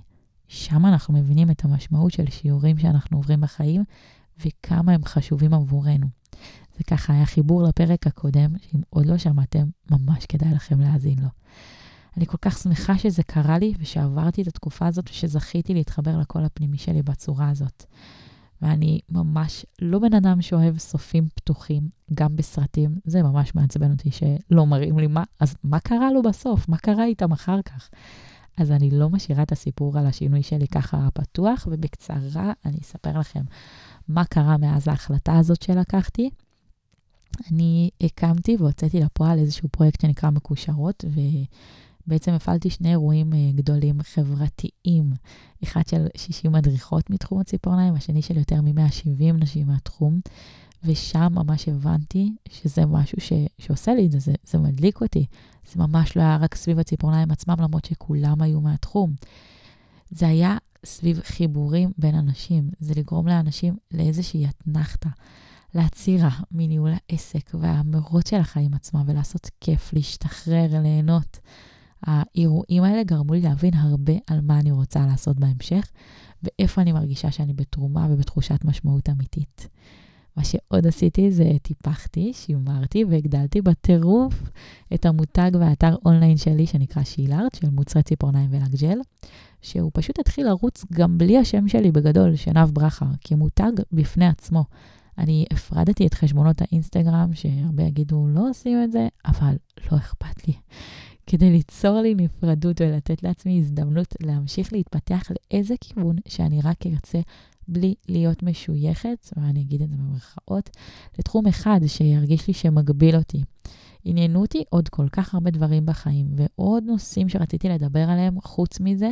שם 0.48 0.86
אנחנו 0.86 1.14
מבינים 1.14 1.50
את 1.50 1.64
המשמעות 1.64 2.12
של 2.12 2.30
שיעורים 2.30 2.78
שאנחנו 2.78 3.16
עוברים 3.16 3.40
בחיים, 3.40 3.84
וכמה 4.46 4.92
הם 4.92 5.04
חשובים 5.04 5.54
עבורנו. 5.54 6.06
זה 6.78 6.84
ככה 6.84 7.12
היה 7.12 7.26
חיבור 7.26 7.62
לפרק 7.62 8.06
הקודם, 8.06 8.50
שאם 8.58 8.80
עוד 8.90 9.06
לא 9.06 9.18
שמעתם, 9.18 9.68
ממש 9.90 10.26
כדאי 10.26 10.54
לכם 10.54 10.80
להאזין 10.80 11.18
לו. 11.18 11.28
אני 12.16 12.26
כל 12.26 12.36
כך 12.42 12.58
שמחה 12.58 12.98
שזה 12.98 13.22
קרה 13.22 13.58
לי 13.58 13.74
ושעברתי 13.78 14.42
את 14.42 14.46
התקופה 14.46 14.86
הזאת 14.86 15.10
ושזכיתי 15.10 15.74
להתחבר 15.74 16.18
לקול 16.18 16.44
הפנימי 16.44 16.78
שלי 16.78 17.02
בצורה 17.02 17.48
הזאת. 17.48 17.84
ואני 18.62 19.00
ממש 19.08 19.66
לא 19.82 19.98
בן 19.98 20.14
אדם 20.14 20.42
שאוהב 20.42 20.78
סופים 20.78 21.28
פתוחים, 21.34 21.88
גם 22.14 22.36
בסרטים. 22.36 22.98
זה 23.04 23.22
ממש 23.22 23.54
מעצבן 23.54 23.90
אותי 23.92 24.10
שלא 24.10 24.66
מראים 24.66 24.98
לי 24.98 25.06
מה, 25.06 25.24
אז 25.40 25.56
מה 25.64 25.80
קרה 25.80 26.12
לו 26.12 26.22
בסוף? 26.22 26.68
מה 26.68 26.78
קרה 26.78 27.04
איתם 27.04 27.32
אחר 27.32 27.62
כך? 27.62 27.90
אז 28.56 28.70
אני 28.70 28.90
לא 28.90 29.10
משאירה 29.10 29.42
את 29.42 29.52
הסיפור 29.52 29.98
על 29.98 30.06
השינוי 30.06 30.42
שלי 30.42 30.68
ככה 30.68 31.08
פתוח, 31.14 31.68
ובקצרה 31.70 32.52
אני 32.64 32.78
אספר 32.78 33.18
לכם 33.18 33.42
מה 34.08 34.24
קרה 34.24 34.56
מאז 34.56 34.88
ההחלטה 34.88 35.38
הזאת 35.38 35.62
שלקחתי. 35.62 36.30
אני 37.52 37.90
הקמתי 38.00 38.56
והוצאתי 38.58 39.00
לפועל 39.00 39.38
איזשהו 39.38 39.68
פרויקט 39.68 40.00
שנקרא 40.00 40.30
מקושרות, 40.30 41.04
ו... 41.08 41.20
בעצם 42.08 42.32
הפעלתי 42.32 42.70
שני 42.70 42.90
אירועים 42.90 43.32
אה, 43.32 43.50
גדולים 43.54 44.02
חברתיים, 44.02 45.12
אחד 45.62 45.86
של 45.86 46.06
60 46.16 46.52
מדריכות 46.52 47.10
מתחום 47.10 47.40
הציפורניים, 47.40 47.94
השני 47.94 48.22
של 48.22 48.36
יותר 48.36 48.60
מ-170 48.60 49.32
נשים 49.32 49.66
מהתחום, 49.66 50.20
ושם 50.84 51.28
ממש 51.30 51.68
הבנתי 51.68 52.32
שזה 52.48 52.86
משהו 52.86 53.20
ש, 53.20 53.32
שעושה 53.58 53.94
לי 53.94 54.06
את 54.06 54.10
זה, 54.10 54.32
זה, 54.44 54.58
מדליק 54.58 55.00
אותי. 55.00 55.26
זה 55.72 55.82
ממש 55.82 56.16
לא 56.16 56.22
היה 56.22 56.36
רק 56.36 56.54
סביב 56.54 56.78
הציפורניים 56.78 57.30
עצמם, 57.30 57.54
למרות 57.58 57.84
שכולם 57.84 58.42
היו 58.42 58.60
מהתחום. 58.60 59.14
זה 60.10 60.28
היה 60.28 60.56
סביב 60.84 61.20
חיבורים 61.24 61.92
בין 61.98 62.14
אנשים, 62.14 62.70
זה 62.78 62.94
לגרום 62.96 63.28
לאנשים 63.28 63.76
לאיזושהי 63.94 64.46
אתנחתא. 64.46 65.08
לעצירה 65.74 66.30
מניהול 66.52 66.90
העסק 67.10 67.50
והמרוץ 67.54 68.30
של 68.30 68.36
החיים 68.36 68.74
עצמם 68.74 69.02
ולעשות 69.06 69.50
כיף, 69.60 69.92
להשתחרר, 69.92 70.80
ליהנות. 70.82 71.38
האירועים 72.02 72.82
האלה 72.82 73.02
גרמו 73.02 73.32
לי 73.34 73.40
להבין 73.40 73.74
הרבה 73.74 74.12
על 74.26 74.40
מה 74.40 74.60
אני 74.60 74.70
רוצה 74.70 75.06
לעשות 75.06 75.40
בהמשך, 75.40 75.90
ואיפה 76.42 76.82
אני 76.82 76.92
מרגישה 76.92 77.30
שאני 77.30 77.52
בתרומה 77.52 78.06
ובתחושת 78.10 78.64
משמעות 78.64 79.08
אמיתית. 79.08 79.68
מה 80.36 80.44
שעוד 80.44 80.86
עשיתי 80.86 81.30
זה 81.30 81.52
טיפחתי, 81.62 82.32
שימרתי 82.34 83.04
והגדלתי 83.04 83.60
בטירוף 83.60 84.42
את 84.94 85.06
המותג 85.06 85.50
והאתר 85.60 85.96
אונליין 86.06 86.36
שלי 86.36 86.66
שנקרא 86.66 87.04
שילארט, 87.04 87.54
של 87.54 87.70
מוצרי 87.70 88.02
ציפורניים 88.02 88.50
ולגג'ל, 88.52 88.98
שהוא 89.62 89.90
פשוט 89.94 90.18
התחיל 90.18 90.46
לרוץ 90.46 90.84
גם 90.92 91.18
בלי 91.18 91.38
השם 91.38 91.68
שלי 91.68 91.92
בגדול, 91.92 92.36
שנב 92.36 92.70
ברכה, 92.70 93.06
כמותג 93.20 93.72
בפני 93.92 94.26
עצמו. 94.26 94.64
אני 95.18 95.44
הפרדתי 95.52 96.06
את 96.06 96.14
חשבונות 96.14 96.62
האינסטגרם, 96.62 97.34
שהרבה 97.34 97.82
יגידו 97.82 98.26
לא 98.28 98.50
עושים 98.50 98.82
את 98.84 98.92
זה, 98.92 99.08
אבל 99.26 99.56
לא 99.92 99.96
אכפת 99.96 100.48
לי. 100.48 100.54
כדי 101.30 101.50
ליצור 101.50 102.00
לי 102.00 102.14
נפרדות 102.14 102.80
ולתת 102.80 103.22
לעצמי 103.22 103.58
הזדמנות 103.58 104.14
להמשיך 104.22 104.72
להתפתח 104.72 105.22
לאיזה 105.30 105.74
כיוון 105.80 106.16
שאני 106.28 106.60
רק 106.60 106.86
ארצה 106.86 107.20
בלי 107.68 107.94
להיות 108.08 108.42
משויכת, 108.42 109.32
ואני 109.36 109.60
אגיד 109.60 109.82
את 109.82 109.90
זה 109.90 109.96
במרכאות, 109.96 110.70
לתחום 111.18 111.46
אחד 111.46 111.80
שירגיש 111.86 112.48
לי 112.48 112.54
שמגביל 112.54 113.16
אותי. 113.16 113.42
עניינו 114.04 114.40
אותי 114.40 114.64
עוד 114.70 114.88
כל 114.88 115.08
כך 115.12 115.34
הרבה 115.34 115.50
דברים 115.50 115.86
בחיים, 115.86 116.26
ועוד 116.36 116.84
נושאים 116.84 117.28
שרציתי 117.28 117.68
לדבר 117.68 118.10
עליהם 118.10 118.40
חוץ 118.40 118.80
מזה, 118.80 119.10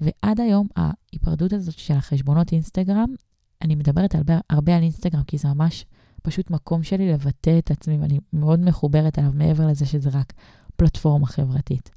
ועד 0.00 0.40
היום 0.40 0.68
ההיפרדות 0.76 1.52
הזאת 1.52 1.78
של 1.78 1.94
החשבונות 1.94 2.52
אינסטגרם, 2.52 3.14
אני 3.62 3.74
מדברת 3.74 4.14
הרבה, 4.14 4.38
הרבה 4.50 4.76
על 4.76 4.82
אינסטגרם, 4.82 5.22
כי 5.22 5.38
זה 5.38 5.48
ממש 5.48 5.84
פשוט 6.22 6.50
מקום 6.50 6.82
שלי 6.82 7.12
לבטא 7.12 7.58
את 7.58 7.70
עצמי, 7.70 7.98
ואני 7.98 8.18
מאוד 8.32 8.60
מחוברת 8.60 9.18
אליו, 9.18 9.30
מעבר 9.34 9.66
לזה 9.66 9.86
שזה 9.86 10.10
רק 10.12 10.32
פלטפורמה 10.76 11.26
חברתית. 11.26 11.90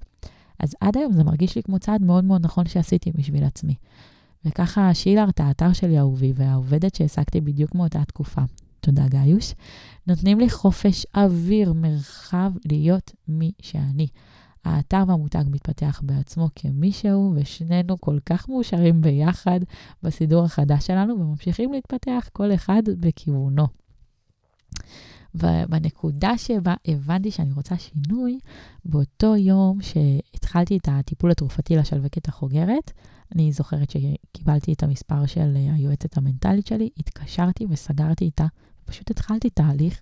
אז 0.59 0.75
עד 0.81 0.97
היום 0.97 1.13
זה 1.13 1.23
מרגיש 1.23 1.55
לי 1.55 1.63
כמו 1.63 1.79
צעד 1.79 2.01
מאוד 2.01 2.23
מאוד 2.23 2.45
נכון 2.45 2.65
שעשיתי 2.67 3.11
בשביל 3.11 3.43
עצמי. 3.43 3.75
וככה 4.45 4.93
שילארט, 4.93 5.39
האתר 5.39 5.73
שלי 5.73 5.99
אהובי, 5.99 6.33
והעובדת 6.35 6.95
שהעסקתי 6.95 7.41
בדיוק 7.41 7.75
מאותה 7.75 8.05
תקופה, 8.05 8.41
תודה 8.79 9.07
גאיוש, 9.07 9.53
נותנים 10.07 10.39
לי 10.39 10.49
חופש 10.49 11.05
אוויר, 11.15 11.73
מרחב 11.73 12.51
להיות 12.65 13.11
מי 13.27 13.51
שאני. 13.61 14.07
האתר 14.65 15.03
והמותג 15.07 15.43
מתפתח 15.51 16.01
בעצמו 16.03 16.49
כמי 16.55 16.91
שהוא, 16.91 17.33
ושנינו 17.35 18.01
כל 18.01 18.17
כך 18.25 18.49
מאושרים 18.49 19.01
ביחד 19.01 19.59
בסידור 20.03 20.45
החדש 20.45 20.87
שלנו, 20.87 21.13
וממשיכים 21.19 21.73
להתפתח 21.73 22.29
כל 22.33 22.53
אחד 22.53 22.83
בכיוונו. 22.99 23.67
ובנקודה 25.35 26.37
שבה 26.37 26.75
הבנתי 26.87 27.31
שאני 27.31 27.53
רוצה 27.53 27.75
שינוי, 27.77 28.39
באותו 28.85 29.35
יום 29.35 29.79
שהתחלתי 29.81 30.77
את 30.77 30.89
הטיפול 30.91 31.31
התרופתי 31.31 31.75
לשלווקת 31.75 32.27
החוגרת, 32.27 32.91
אני 33.35 33.51
זוכרת 33.51 33.89
שקיבלתי 33.89 34.73
את 34.73 34.83
המספר 34.83 35.25
של 35.25 35.55
היועצת 35.55 36.17
המנטלית 36.17 36.67
שלי, 36.67 36.89
התקשרתי 36.97 37.65
וסגרתי 37.69 38.25
איתה, 38.25 38.45
פשוט 38.85 39.11
התחלתי 39.11 39.49
תהליך 39.49 40.01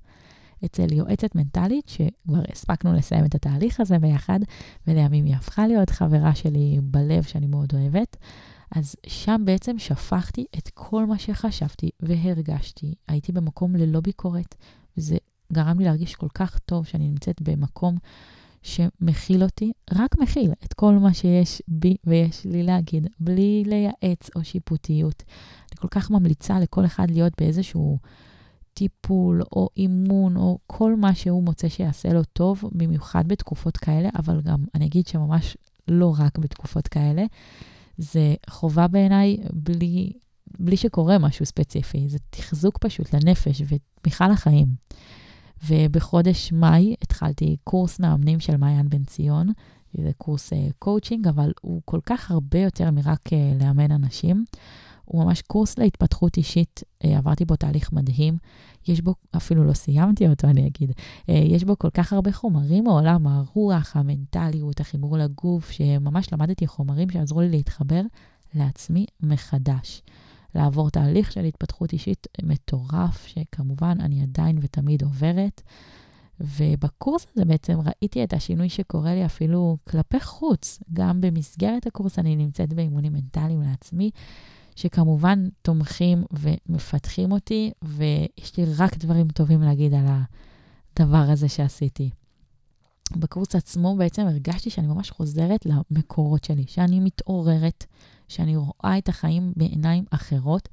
אצל 0.66 0.94
יועצת 0.94 1.36
מנטלית, 1.36 1.90
שכבר 1.90 2.42
הספקנו 2.52 2.94
לסיים 2.94 3.26
את 3.26 3.36
התהליך 3.36 3.80
הזה 3.80 4.00
ביחד, 4.00 4.40
ולימים 4.88 5.26
היא 5.26 5.36
הפכה 5.36 5.68
להיות 5.68 5.90
חברה 5.90 6.36
שלי 6.36 6.80
בלב 6.84 7.24
שאני 7.24 7.48
מאוד 7.48 7.74
אוהבת. 7.74 8.18
אז 8.72 8.96
שם 9.08 9.42
בעצם 9.46 9.80
שפכתי 9.80 10.46
את 10.58 10.70
כל 10.74 11.06
מה 11.06 11.20
שחשבתי 11.20 11.90
והרגשתי. 12.00 12.94
הייתי 13.08 13.32
במקום 13.32 13.76
ללא 13.76 14.00
ביקורת, 14.00 14.56
וזה 14.98 15.18
גרם 15.54 15.80
לי 15.80 15.86
להרגיש 15.86 16.16
כל 16.16 16.28
כך 16.34 16.60
טוב 16.60 16.86
שאני 16.86 17.08
נמצאת 17.08 17.42
במקום 17.42 17.98
שמכיל 18.62 19.44
אותי, 19.44 19.72
רק 19.94 20.18
מכיל 20.18 20.52
את 20.66 20.74
כל 20.74 20.94
מה 20.94 21.14
שיש 21.14 21.62
בי 21.68 21.96
ויש 22.04 22.46
לי 22.46 22.64
להגיד, 22.64 23.08
בלי 23.20 23.64
לייעץ 23.66 24.30
או 24.36 24.44
שיפוטיות. 24.44 25.24
אני 25.72 25.78
כל 25.78 25.88
כך 25.88 26.12
ממליצה 26.12 26.60
לכל 26.60 26.86
אחד 26.86 27.12
להיות 27.12 27.34
באיזשהו 27.38 27.98
טיפול 28.74 29.42
או 29.52 29.70
אימון 29.78 30.38
או 30.38 30.58
כל 30.68 30.96
מה 30.96 31.16
שהוא 31.16 31.44
מוצא 31.44 31.70
שיעשה 31.70 32.14
לו 32.14 32.24
טוב, 32.24 32.64
במיוחד 32.72 33.28
בתקופות 33.28 33.78
כאלה, 33.78 34.10
אבל 34.16 34.42
גם 34.42 34.66
אני 34.76 34.86
אגיד 34.86 35.08
שממש 35.08 35.58
לא 35.88 36.16
רק 36.18 36.38
בתקופות 36.38 36.88
כאלה. 36.88 37.26
זה 37.98 38.36
חובה 38.50 38.88
בעיניי 38.88 39.38
בלי, 39.54 40.14
בלי 40.60 40.78
שקורה 40.78 41.18
משהו 41.18 41.46
ספציפי, 41.46 42.10
זה 42.10 42.18
תחזוק 42.30 42.78
פשוט 42.78 43.14
לנפש 43.14 43.62
ותמיכה 43.68 44.28
לחיים. 44.28 44.68
ובחודש 45.68 46.52
מאי 46.52 46.96
התחלתי 47.02 47.58
קורס 47.64 48.00
מאמנים 48.00 48.40
של 48.40 48.58
מעיין 48.58 48.90
בן 48.90 49.04
ציון, 49.04 49.48
זה 49.94 50.12
קורס 50.18 50.54
coaching, 50.80 51.28
uh, 51.28 51.30
אבל 51.30 51.52
הוא 51.62 51.82
כל 51.86 52.00
כך 52.06 52.32
הרבה 52.32 52.60
יותר 52.60 52.92
מרק 52.92 53.28
uh, 53.28 53.64
לאמן 53.64 53.92
אנשים. 53.92 54.46
הוא 55.06 55.26
ממש 55.26 55.42
קורס 55.42 55.78
להתפתחות 55.78 56.38
אישית, 56.38 56.84
uh, 57.04 57.08
עברתי 57.08 57.46
בו 57.46 57.56
תהליך 57.56 57.94
מדהים. 57.94 58.38
יש 58.88 59.02
בו, 59.02 59.16
אפילו 59.38 59.64
לא 59.64 59.74
סיימתי 59.74 60.28
אותו, 60.28 60.48
אני 60.48 60.68
אגיד, 60.68 60.92
יש 61.28 61.64
בו 61.64 61.80
כל 61.80 61.90
כך 61.90 62.14
הרבה 62.14 62.32
חומרים 62.32 62.84
מעולם 62.84 63.28
הרוח, 63.28 63.96
המנטליות, 63.96 64.80
החיבור 64.80 65.18
לגוף, 65.18 65.72
שממש 65.72 66.34
למדתי 66.34 66.68
חומרים 66.68 67.10
שעזרו 67.10 67.42
לי 67.42 67.50
להתחבר 67.50 68.02
לעצמי 68.56 69.06
מחדש. 69.22 70.02
לעבור 70.58 70.90
תהליך 70.90 71.32
של 71.32 71.44
התפתחות 71.46 71.94
אישית 71.94 72.28
מטורף, 72.44 73.28
שכמובן 73.28 73.98
אני 74.00 74.22
עדיין 74.22 74.60
ותמיד 74.62 75.04
עוברת. 75.04 75.62
ובקורס 76.40 77.26
הזה 77.32 77.46
בעצם 77.46 77.80
ראיתי 77.80 78.24
את 78.24 78.34
השינוי 78.34 78.70
שקורה 78.70 79.14
לי 79.14 79.26
אפילו 79.26 79.78
כלפי 79.90 80.20
חוץ. 80.20 80.80
גם 80.94 81.22
במסגרת 81.22 81.88
הקורס 81.88 82.20
אני 82.20 82.36
נמצאת 82.36 82.74
באימונים 82.74 83.14
מנטליים 83.14 83.62
לעצמי, 83.62 84.12
שכמובן 84.76 85.50
תומכים 85.62 86.24
ומפתחים 86.32 87.32
אותי, 87.32 87.72
ויש 87.82 88.58
לי 88.58 88.66
רק 88.78 88.98
דברים 88.98 89.28
טובים 89.28 89.62
להגיד 89.62 89.94
על 89.94 90.06
הדבר 91.00 91.26
הזה 91.32 91.50
שעשיתי. 91.50 92.10
בקורס 93.16 93.56
עצמו 93.56 93.96
בעצם 93.96 94.28
הרגשתי 94.28 94.70
שאני 94.70 94.88
ממש 94.88 95.12
חוזרת 95.12 95.66
למקורות 95.66 96.44
שלי, 96.44 96.64
שאני 96.68 97.00
מתעוררת, 97.00 97.86
שאני 98.28 98.56
רואה 98.56 98.98
את 98.98 99.10
החיים 99.10 99.54
בעיניים 99.56 100.06
אחרות, 100.12 100.70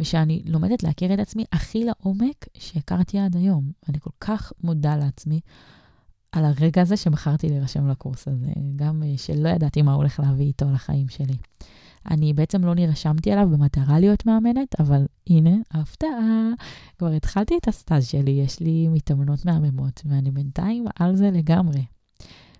ושאני 0.00 0.42
לומדת 0.46 0.82
להכיר 0.82 1.14
את 1.14 1.18
עצמי 1.18 1.44
הכי 1.52 1.84
לעומק 1.84 2.46
שהכרתי 2.54 3.18
עד 3.18 3.36
היום. 3.36 3.70
אני 3.88 4.00
כל 4.00 4.10
כך 4.20 4.52
מודה 4.62 4.96
לעצמי 4.96 5.40
על 6.32 6.44
הרגע 6.44 6.82
הזה 6.82 6.96
שבחרתי 6.96 7.48
להירשם 7.48 7.88
לקורס 7.88 8.28
הזה, 8.28 8.52
גם 8.76 9.02
אה, 9.02 9.14
שלא 9.16 9.48
ידעתי 9.48 9.82
מה 9.82 9.92
הולך 9.92 10.20
להביא 10.20 10.46
איתו 10.46 10.70
לחיים 10.72 11.08
שלי. 11.08 11.36
אני 12.10 12.32
בעצם 12.32 12.64
לא 12.64 12.74
נרשמתי 12.74 13.32
עליו 13.32 13.48
במטרה 13.48 14.00
להיות 14.00 14.26
מאמנת, 14.26 14.80
אבל 14.80 15.06
הנה, 15.26 15.56
הפתעה, 15.70 16.50
כבר 16.98 17.08
התחלתי 17.08 17.54
את 17.56 17.68
הסטאז' 17.68 18.06
שלי, 18.06 18.30
יש 18.30 18.60
לי 18.60 18.88
מתאמנות 18.88 19.44
מהממות, 19.44 20.02
ואני 20.04 20.30
בינתיים 20.30 20.84
על 20.94 21.16
זה 21.16 21.30
לגמרי. 21.30 21.84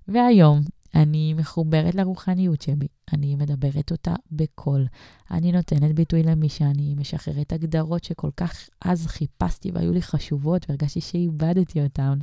והיום 0.09 0.61
אני 0.95 1.35
מחוברת 1.35 1.95
לרוחניות 1.95 2.63
שבי, 2.63 2.87
אני 3.13 3.37
מדברת 3.37 3.91
אותה 3.91 4.15
בקול. 4.33 4.87
אני 5.31 5.53
נותנת 5.53 5.95
ביטוי 5.95 6.23
למי 6.23 6.49
שאני, 6.49 6.95
משחררת 6.95 7.53
הגדרות 7.53 8.05
שכל 8.05 8.31
כך 8.37 8.69
אז 8.81 9.07
חיפשתי 9.07 9.71
והיו 9.71 9.93
לי 9.93 10.03
חשובות 10.03 10.67
והרגשתי 10.69 11.01
שאיבדתי 11.01 11.83
אותן. 11.83 12.19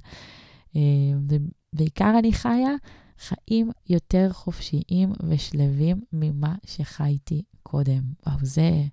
אה, 0.75 0.81
ובעיקר 1.73 2.19
אני 2.19 2.33
חיה 2.33 2.75
חיים 3.19 3.71
יותר 3.89 4.33
חופשיים 4.33 5.13
ושלווים 5.23 6.01
ממה 6.13 6.55
שחייתי 6.65 7.41
קודם. 7.63 8.01
וואו, 8.27 8.37
זה, 8.41 8.83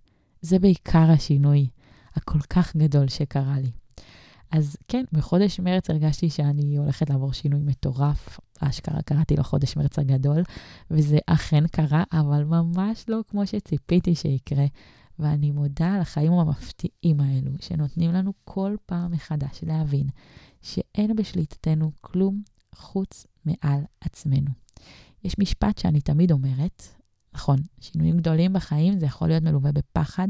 זה 0.43 0.59
בעיקר 0.59 1.11
השינוי 1.11 1.69
הכל 2.15 2.41
כך 2.41 2.77
גדול 2.77 3.09
שקרה 3.09 3.61
לי. 3.61 3.71
אז 4.55 4.77
כן, 4.89 5.05
בחודש 5.13 5.61
מרץ 5.61 5.91
הרגשתי 5.91 6.31
שאני 6.31 6.77
הולכת 6.77 7.11
לעבור 7.11 7.33
שינוי 7.33 7.61
מטורף. 7.63 8.41
אשכרה 8.61 9.03
קראתי 9.03 9.37
לו 9.37 9.45
חודש 9.45 9.77
מרץ 9.77 9.99
הגדול, 9.99 10.43
וזה 10.91 11.19
אכן 11.27 11.67
קרה, 11.67 12.05
אבל 12.13 12.45
ממש 12.45 13.05
לא 13.09 13.21
כמו 13.29 13.47
שציפיתי 13.47 14.15
שיקרה. 14.15 14.65
ואני 15.19 15.51
מודה 15.51 15.95
על 15.95 16.01
החיים 16.01 16.33
המפתיעים 16.33 17.21
האלו, 17.21 17.51
שנותנים 17.61 18.13
לנו 18.13 18.33
כל 18.45 18.77
פעם 18.87 19.13
מחדש 19.13 19.61
להבין 19.63 20.07
שאין 20.63 21.17
בשליטתנו 21.17 21.91
כלום 22.01 22.43
חוץ 22.75 23.27
מעל 23.45 23.81
עצמנו. 24.01 24.51
יש 25.25 25.39
משפט 25.39 25.79
שאני 25.79 26.01
תמיד 26.01 26.33
אומרת, 26.33 26.83
נכון, 27.35 27.59
שינויים 27.81 28.17
גדולים 28.17 28.53
בחיים 28.53 28.99
זה 28.99 29.07
יכול 29.07 29.29
להיות 29.29 29.43
מלווה 29.43 29.73
בפחד, 29.73 30.29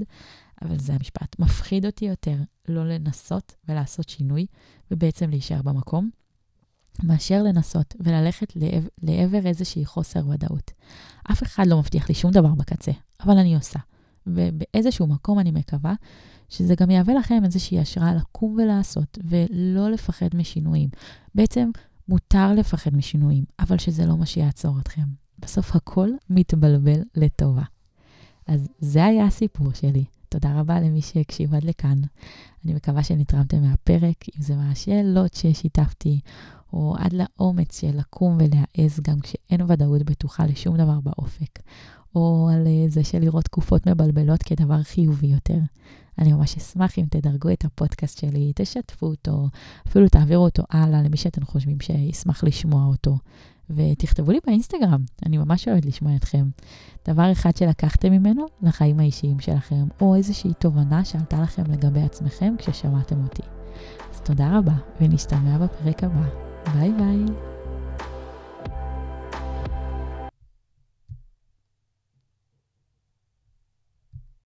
אבל 0.64 0.78
זה 0.78 0.94
המשפט. 0.94 1.38
מפחיד 1.38 1.86
אותי 1.86 2.04
יותר 2.04 2.36
לא 2.68 2.88
לנסות 2.88 3.54
ולעשות 3.68 4.08
שינוי, 4.08 4.46
ובעצם 4.90 5.30
להישאר 5.30 5.62
במקום, 5.62 6.10
מאשר 7.02 7.42
לנסות 7.42 7.94
וללכת 8.00 8.56
לעבר, 8.56 8.88
לעבר 9.02 9.46
איזושהי 9.46 9.84
חוסר 9.84 10.28
ודאות. 10.28 10.70
אף 11.32 11.42
אחד 11.42 11.66
לא 11.66 11.78
מבטיח 11.78 12.08
לי 12.08 12.14
שום 12.14 12.30
דבר 12.30 12.54
בקצה, 12.54 12.92
אבל 13.20 13.38
אני 13.38 13.54
עושה. 13.54 13.78
ובאיזשהו 14.26 15.06
מקום 15.06 15.38
אני 15.38 15.50
מקווה 15.50 15.94
שזה 16.48 16.74
גם 16.74 16.90
יהווה 16.90 17.14
לכם 17.14 17.42
איזושהי 17.44 17.80
השראה 17.80 18.14
לקום 18.14 18.56
ולעשות, 18.58 19.18
ולא 19.24 19.90
לפחד 19.90 20.28
משינויים. 20.34 20.88
בעצם 21.34 21.70
מותר 22.08 22.54
לפחד 22.54 22.96
משינויים, 22.96 23.44
אבל 23.58 23.78
שזה 23.78 24.06
לא 24.06 24.16
מה 24.16 24.26
שיעצור 24.26 24.78
אתכם. 24.80 25.02
בסוף 25.38 25.76
הכל 25.76 26.08
מתבלבל 26.30 27.00
לטובה. 27.16 27.62
אז 28.46 28.68
זה 28.78 29.04
היה 29.04 29.26
הסיפור 29.26 29.72
שלי. 29.72 30.04
תודה 30.34 30.60
רבה 30.60 30.80
למי 30.80 31.02
שהקשיב 31.02 31.54
עד 31.54 31.64
לכאן. 31.64 32.00
אני 32.64 32.74
מקווה 32.74 33.02
שנתרמתם 33.02 33.62
מהפרק, 33.62 34.24
אם 34.36 34.42
זה 34.42 34.56
מהשאלות 34.56 35.34
ששיתפתי, 35.34 36.20
או 36.72 36.94
עד 36.98 37.12
לאומץ 37.12 37.80
של 37.80 37.98
לקום 37.98 38.38
ולהעז 38.38 39.00
גם 39.02 39.20
כשאין 39.20 39.62
ודאות 39.68 40.02
בטוחה 40.02 40.46
לשום 40.46 40.76
דבר 40.76 41.00
באופק, 41.00 41.58
או 42.14 42.48
על 42.52 42.66
אה, 42.66 42.88
זה 42.88 43.04
של 43.04 43.18
לראות 43.18 43.44
תקופות 43.44 43.86
מבלבלות 43.86 44.42
כדבר 44.42 44.82
חיובי 44.82 45.26
יותר. 45.26 45.58
אני 46.18 46.32
ממש 46.32 46.56
אשמח 46.56 46.98
אם 46.98 47.04
תדרגו 47.10 47.52
את 47.52 47.64
הפודקאסט 47.64 48.18
שלי, 48.18 48.52
תשתפו 48.54 49.06
אותו, 49.06 49.48
אפילו 49.88 50.08
תעבירו 50.08 50.44
אותו 50.44 50.62
הלאה 50.70 51.02
למי 51.02 51.16
שאתם 51.16 51.44
חושבים 51.44 51.80
שישמח 51.80 52.44
לשמוע 52.44 52.84
אותו. 52.84 53.18
ותכתבו 53.70 54.32
לי 54.32 54.38
באינסטגרם, 54.46 55.00
אני 55.26 55.38
ממש 55.38 55.68
אוהבת 55.68 55.86
לשמוע 55.86 56.16
אתכם. 56.16 56.44
דבר 57.08 57.32
אחד 57.32 57.56
שלקחתם 57.56 58.12
ממנו 58.12 58.46
לחיים 58.62 59.00
האישיים 59.00 59.40
שלכם, 59.40 59.84
או 60.00 60.14
איזושהי 60.14 60.54
תובנה 60.58 61.04
שעלתה 61.04 61.42
לכם 61.42 61.62
לגבי 61.68 62.02
עצמכם 62.02 62.54
כששמעתם 62.58 63.22
אותי. 63.22 63.42
אז 64.14 64.20
תודה 64.20 64.58
רבה, 64.58 64.74
ונשתמע 65.00 65.58
בפרק 65.58 66.04
הבא. 66.04 66.28
ביי 66.72 66.92
ביי. 66.92 67.53